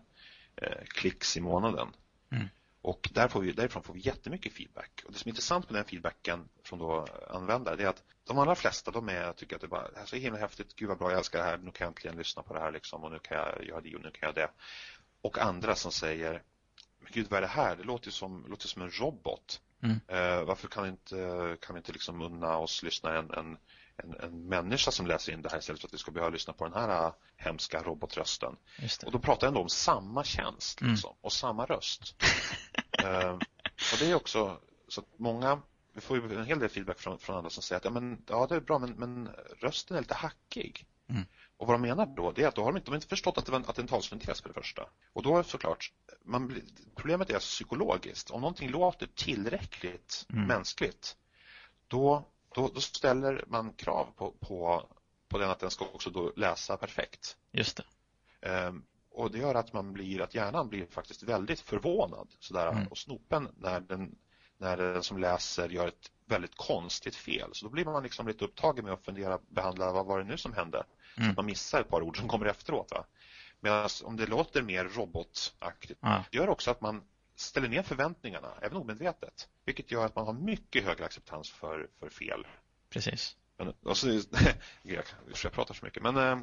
eh, 0.56 0.84
klicks 0.86 1.38
i 1.38 1.42
månaden. 1.42 1.88
Mm. 2.32 2.48
Och 2.82 3.10
där 3.14 3.28
får 3.28 3.42
vi, 3.42 3.52
därifrån 3.52 3.84
får 3.84 3.94
vi 3.94 4.00
jättemycket 4.00 4.54
feedback. 4.54 5.04
Och 5.06 5.12
det 5.12 5.20
som 5.20 5.30
är 5.30 5.32
intressant 5.32 5.70
med 5.70 5.80
den 5.80 5.86
feedbacken 5.86 6.50
från 6.64 6.80
då 6.80 7.06
användare 7.30 7.84
är 7.84 7.88
att 7.88 8.04
de 8.24 8.38
allra 8.38 8.56
flesta 8.56 8.92
de 8.92 9.10
är, 9.10 9.34
tycker 9.34 9.56
att 9.56 9.62
det, 9.62 9.68
bara, 9.68 9.90
det 9.90 9.96
här 9.96 10.04
är 10.04 10.08
så 10.08 10.16
himla 10.16 10.40
häftigt, 10.40 10.76
gud 10.76 10.88
vad 10.88 10.98
bra, 10.98 11.10
jag 11.10 11.18
älskar 11.18 11.40
det 11.40 11.46
här, 11.46 11.58
nu 11.58 11.72
kan 11.72 11.86
jag 11.86 11.88
äntligen 11.88 12.18
lyssna 12.18 12.44
på 12.44 12.54
det 12.54 12.60
här 12.60 12.72
liksom, 12.72 13.04
och 13.04 13.12
nu 13.12 13.20
kan 13.20 13.38
jag 13.38 13.66
göra 13.66 13.82
det 13.82 13.96
och 13.96 14.02
nu 14.02 14.12
kan 14.12 14.28
jag 14.28 14.36
det. 14.36 14.50
Och 15.22 15.38
andra 15.38 15.76
som 15.76 15.92
säger, 15.92 16.44
men 17.00 17.12
gud 17.12 17.28
vad 17.30 17.38
är 17.38 17.42
det 17.42 17.48
här? 17.48 17.76
Det 17.76 17.84
låter 17.84 18.08
ju 18.08 18.12
som, 18.12 18.46
låter 18.50 18.68
som 18.68 18.82
en 18.82 18.92
robot. 18.92 19.62
Mm. 19.84 20.00
Eh, 20.08 20.44
varför 20.44 20.68
kan 20.68 20.84
vi 20.84 20.90
inte, 20.90 21.58
kan 21.62 21.76
vi 21.76 21.80
inte 21.80 21.92
liksom 21.92 22.22
unna 22.22 22.58
oss 22.58 22.84
lyssna 22.84 23.18
en, 23.18 23.32
en, 23.32 23.58
en, 24.04 24.14
en 24.20 24.48
människa 24.48 24.92
som 24.92 25.08
läser 25.08 25.34
in 25.34 25.42
det 25.42 25.50
här 25.52 25.60
istället 25.60 25.82
för 25.82 25.88
att 25.88 25.94
vi 25.94 25.98
ska 25.98 26.12
behöva 26.12 26.30
lyssna 26.30 26.54
på 26.54 26.64
den 26.64 26.74
här 26.74 27.06
äh, 27.06 27.14
hemska 27.38 27.84
robotrösten? 27.84 28.56
Och 29.06 29.12
då 29.12 29.20
pratar 29.20 29.48
jag 29.48 29.52
ändå 29.52 29.62
om 29.62 29.70
samma 29.70 30.24
tjänst 30.24 30.82
Mm. 30.82 30.94
liksom, 30.94 31.16
och 31.22 31.34
samma 31.34 31.66
röst. 31.66 32.16
eh, 33.04 33.32
och 33.94 34.00
det 34.00 34.12
är 34.12 34.16
också 34.16 34.60
så 34.88 35.02
att 35.02 35.20
många, 35.20 35.62
vi 35.94 36.02
får 36.02 36.18
ju 36.18 36.40
en 36.40 36.46
hel 36.46 36.60
del 36.60 36.70
feedback 36.70 37.00
från, 37.00 37.20
från 37.20 37.36
andra 37.38 37.50
som 37.50 37.64
säger 37.64 37.78
att 37.78 37.86
ja, 37.86 37.92
men, 37.92 38.24
ja 38.28 38.48
det 38.50 38.56
är 38.56 38.60
bra 38.60 38.80
men, 38.80 38.92
men 38.92 39.30
rösten 39.60 39.98
är 39.98 40.02
lite 40.02 40.14
hackig. 40.14 40.86
Mm. 41.10 41.24
Och 41.58 41.68
vad 41.68 41.74
de 41.74 41.82
menar 41.82 42.06
då 42.06 42.32
det 42.32 42.44
är 42.44 42.48
att 42.48 42.56
då 42.56 42.64
har 42.64 42.72
de 42.72 42.78
inte, 42.78 42.86
de 42.86 42.92
har 42.92 42.96
inte 42.98 43.08
förstått 43.08 43.38
att 43.38 43.46
det, 43.46 43.52
var 43.52 43.60
en, 43.60 43.66
att 43.66 43.76
det 43.76 43.80
är 43.80 43.84
en 43.84 43.88
talsyntes 43.88 44.42
för 44.42 44.50
det 44.50 44.54
första. 44.54 44.90
Och 45.14 45.24
då 45.24 45.38
är 45.38 45.44
såklart, 45.44 45.92
man 46.24 46.62
problemet 46.96 47.30
är 47.30 47.40
psykologiskt. 47.40 48.30
Om 48.32 48.42
någonting 48.42 48.70
låter 48.70 49.08
tillräckligt 49.16 50.26
Mm. 50.34 50.48
mänskligt 50.48 51.16
då, 51.88 52.28
då, 52.62 52.70
då 52.74 52.82
ställer 52.82 53.44
man 53.48 53.74
krav 53.74 54.08
på, 54.18 54.32
på, 54.32 54.88
på 55.30 55.38
den 55.38 55.50
att 55.50 55.60
den 55.60 55.72
ska 55.72 55.86
också 55.86 56.10
då 56.10 56.32
läsa 56.36 56.78
perfekt. 56.78 57.38
Just 57.52 57.78
det. 57.78 57.84
Ehm, 58.50 58.84
och 59.12 59.32
det 59.32 59.38
gör 59.38 59.56
att 59.56 59.74
man 59.74 59.94
blir, 59.94 60.22
att 60.22 60.36
hjärnan 60.36 60.70
blir 60.70 60.86
faktiskt 60.86 61.24
väldigt 61.24 61.60
förvånad 61.60 62.28
sådär, 62.40 62.68
Mm. 62.72 62.88
och 62.88 62.98
snopen 62.98 63.48
när 63.58 63.80
den, 63.80 64.16
när 64.58 64.78
den 64.78 65.04
som 65.04 65.18
läser 65.18 65.70
gör 65.70 65.88
ett 65.88 66.12
väldigt 66.26 66.56
konstigt 66.56 67.16
fel. 67.16 67.50
Så 67.54 67.66
då 67.66 67.72
blir 67.72 67.86
man 67.86 68.04
liksom 68.04 68.28
lite 68.28 68.46
upptagen 68.46 68.86
med 68.86 68.94
att 68.94 69.06
fundera, 69.06 69.40
behandla 69.50 69.92
vad 69.92 70.06
var 70.06 70.20
det 70.20 70.26
nu 70.26 70.38
som 70.38 70.54
hände? 70.54 70.84
Så 71.16 71.20
Mm. 71.22 71.30
att 71.32 71.38
man 71.38 71.46
missar 71.46 71.82
ett 71.82 71.90
par 71.90 72.02
ord 72.02 72.18
som 72.20 72.28
kommer 72.28 72.46
efteråt. 72.46 72.92
Va? 72.92 73.06
Medan 73.60 73.90
om 74.04 74.18
det 74.18 74.26
låter 74.26 74.62
mer 74.62 74.86
robotaktigt, 74.86 76.00
Ja. 76.02 76.24
det 76.32 76.38
gör 76.38 76.50
också 76.50 76.72
att 76.72 76.82
man 76.82 77.02
ställer 77.40 77.68
ner 77.68 77.84
förväntningarna, 77.84 78.54
även 78.62 78.78
omedvetet. 78.78 79.50
Vilket 79.66 79.92
gör 79.92 80.06
att 80.06 80.16
man 80.16 80.26
har 80.26 80.34
mycket 80.34 80.84
högre 80.84 81.06
acceptans 81.06 81.50
för, 81.50 81.90
för 82.00 82.10
fel. 82.10 82.48
Precis. 82.90 83.36
Men, 83.58 83.74
alltså, 83.86 84.08
jag, 84.82 85.04
jag 85.44 85.52
pratar 85.52 85.74
så 85.74 85.86
mycket, 85.86 86.04
men 86.04 86.18
eh, 86.18 86.40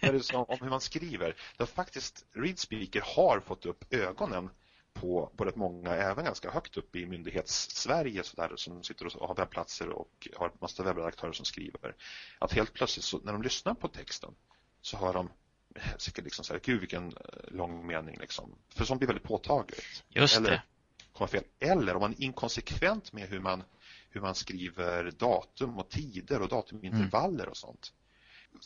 det 0.12 0.22
så 0.22 0.44
om 0.44 0.58
hur 0.60 0.70
man 0.70 0.80
skriver. 0.80 1.36
Där 1.56 1.66
faktiskt 1.66 2.26
Readspeaker 2.32 3.02
har 3.16 3.40
fått 3.40 3.66
upp 3.66 3.94
ögonen 3.94 4.50
på, 4.92 5.32
på 5.36 5.44
rätt 5.44 5.56
många, 5.56 5.94
även 5.94 6.24
ganska 6.24 6.50
högt 6.50 6.76
upp 6.76 6.96
i 6.96 7.06
myndighets-Sverige 7.06 8.22
så 8.22 8.36
där, 8.36 8.56
som 8.56 8.82
sitter 8.82 9.16
och 9.16 9.28
har 9.28 9.34
webbplatser 9.34 9.88
och 9.88 10.28
har 10.36 10.52
massa 10.60 10.82
webbredaktörer 10.82 11.32
som 11.32 11.44
skriver. 11.44 11.96
Att 12.38 12.52
helt 12.52 12.72
plötsligt 12.72 13.04
så, 13.04 13.18
när 13.18 13.32
de 13.32 13.42
lyssnar 13.42 13.74
på 13.74 13.88
texten 13.88 14.34
så 14.80 14.96
hör 14.96 15.12
de 15.12 15.30
säkert 15.98 16.24
liksom 16.24 16.44
så 16.44 16.52
här, 16.52 16.60
gud 16.64 16.80
vilken 16.80 17.06
eh, 17.08 17.12
lång 17.56 17.86
mening 17.86 18.16
liksom. 18.20 18.54
För 18.74 18.84
sånt 18.84 18.98
blir 19.00 19.06
väldigt 19.08 19.24
påtagligt. 19.26 20.04
Just 20.08 20.36
Eller, 20.36 20.50
det. 20.50 20.62
komma 21.12 21.28
fel. 21.28 21.44
Eller 21.60 21.94
om 21.94 22.00
man 22.00 22.12
är 22.12 22.22
inkonsekvent 22.22 23.12
med 23.12 23.28
hur 23.28 23.40
man, 23.40 23.62
hur 24.10 24.20
man 24.20 24.34
skriver 24.34 25.10
datum 25.18 25.78
och 25.78 25.88
tider 25.88 26.42
och 26.42 26.48
datumintervaller 26.48 27.48
och 27.48 27.56
sånt. 27.56 27.92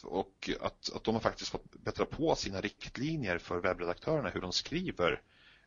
Och 0.03 0.51
att, 0.61 0.90
att 0.94 1.05
de 1.05 1.14
har 1.14 1.20
faktiskt 1.20 1.51
fått 1.51 1.64
bättra 1.85 2.05
på 2.05 2.35
sina 2.35 2.61
riktlinjer 2.61 3.38
för 3.38 3.59
webbredaktörerna 3.61 4.29
hur 4.31 4.40
de 4.40 4.53
skriver. 4.53 5.20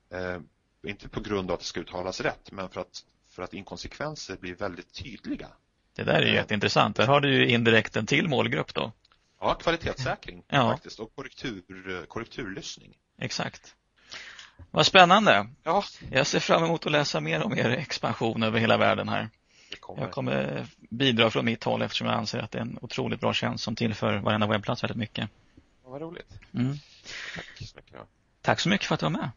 Eh, 0.10 0.40
inte 0.88 1.10
på 1.10 1.20
grund 1.22 1.50
av 1.52 1.54
att 1.54 1.60
det 1.60 1.66
ska 1.66 1.80
uttalas 1.80 2.22
rätt, 2.22 2.52
men 2.52 2.70
för 2.70 2.82
att, 2.82 3.04
för 3.30 3.44
att 3.44 3.54
inkonsekvenser 3.54 4.38
blir 4.38 4.56
väldigt 4.56 4.94
tydliga. 4.94 5.48
Det 5.96 6.04
där 6.04 6.14
är 6.14 6.22
ju 6.22 6.28
Ja. 6.28 6.34
jätteintressant. 6.34 6.96
Där 6.96 7.08
har 7.08 7.22
du 7.22 7.34
ju 7.34 7.48
indirekt 7.50 7.96
en 7.96 8.06
till 8.06 8.28
målgrupp 8.28 8.74
då. 8.74 8.92
Ja, 9.46 9.54
kvalitetssäkring 9.56 10.44
Ja. 10.48 10.72
faktiskt 10.72 11.00
och 11.00 11.16
korrektur, 11.16 12.06
korrekturlyssning. 12.06 12.94
Exakt. 13.18 13.76
Vad 14.72 14.86
spännande. 14.86 15.48
Ja, 15.64 15.84
Jag 16.12 16.28
ser 16.28 16.40
fram 16.40 16.64
emot 16.64 16.86
att 16.86 16.92
läsa 16.92 17.20
mer 17.20 17.44
om 17.44 17.58
er 17.58 17.70
expansion 17.70 18.44
över 18.44 18.60
hela 18.60 18.78
världen 18.78 19.10
här. 19.10 19.30
kommer. 19.80 20.02
Jag 20.02 20.12
kommer 20.12 20.66
bidra 20.90 21.30
från 21.30 21.46
mitt 21.46 21.64
håll 21.64 21.82
eftersom 21.82 22.08
jag 22.08 22.16
anser 22.16 22.40
att 22.40 22.52
det 22.52 22.58
är 22.58 22.62
en 22.62 22.80
otroligt 22.82 23.20
bra 23.20 23.34
tjänst 23.34 23.64
som 23.64 23.76
tillför 23.76 24.18
varenda 24.18 24.48
webbplats 24.48 24.84
väldigt 24.84 24.98
mycket. 24.98 25.30
Ja, 25.84 25.90
vad 25.90 26.02
roligt. 26.02 26.40
Mm. 26.54 26.78
Tack 27.36 27.68
så 27.68 27.76
mycket. 27.76 27.94
Ja. 27.94 28.06
Tack 28.42 28.60
så 28.60 28.70
mycket 28.70 28.88
för 28.88 28.94
att 28.94 29.00
du 29.00 29.06
var 29.06 29.12
med. 29.12 29.30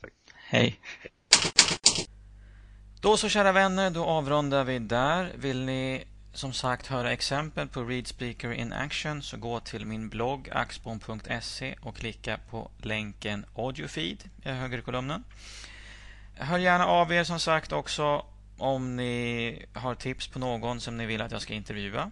Tack. 0.00 0.12
Hej. 0.34 0.80
Då 3.00 3.16
så 3.16 3.28
kära 3.28 3.52
vänner, 3.52 3.90
då 3.90 4.04
avrundar 4.04 4.64
vi 4.64 4.78
där. 4.78 5.32
Vill 5.36 5.64
ni 5.64 6.04
som 6.36 6.52
sagt 6.52 6.86
höra 6.86 7.12
exempel 7.12 7.68
på 7.68 7.84
Read 7.84 8.06
Speaker 8.06 8.52
in 8.52 8.72
Action 8.72 9.22
så 9.22 9.36
gå 9.36 9.60
till 9.60 9.86
min 9.86 10.08
blogg 10.08 10.48
axbom.se 10.52 11.74
och 11.80 11.96
klicka 11.96 12.38
på 12.50 12.70
länken 12.78 13.44
Audiofeed 13.54 14.24
i 14.42 14.48
högerkolumnen. 14.48 15.24
Hör 16.34 16.58
gärna 16.58 16.86
av 16.86 17.12
er 17.12 17.24
som 17.24 17.40
sagt 17.40 17.72
också 17.72 18.26
om 18.58 18.96
ni 18.96 19.66
har 19.72 19.94
tips 19.94 20.28
på 20.28 20.38
någon 20.38 20.80
som 20.80 20.96
ni 20.96 21.06
vill 21.06 21.22
att 21.22 21.32
jag 21.32 21.42
ska 21.42 21.54
intervjua. 21.54 22.10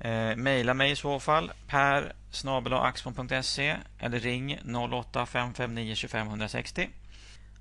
Eh, 0.00 0.36
maila 0.36 0.74
mig 0.74 0.90
i 0.90 0.96
så 0.96 1.20
fall 1.20 1.52
per 1.66 2.14
axbom.se 2.72 3.76
eller 3.98 4.20
ring 4.20 4.58
08 4.92 5.26
559 5.26 5.94
25 5.94 6.26
160. 6.26 6.88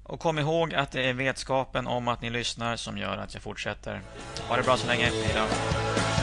Och 0.10 0.20
kom 0.20 0.40
ihåg 0.40 0.74
att 0.74 0.92
det 0.92 1.10
är 1.10 1.14
vetskapen 1.14 1.88
om 1.88 2.08
att 2.08 2.22
ni 2.22 2.30
lyssnar 2.30 2.76
som 2.76 2.98
gör 2.98 3.18
att 3.18 3.34
jag 3.34 3.44
fortsätter. 3.44 4.02
Ha 4.48 4.58
det 4.58 4.64
bra 4.64 4.78
så 4.78 4.88
länge. 4.88 5.06
Hej 5.06 5.34
då. 5.36 6.19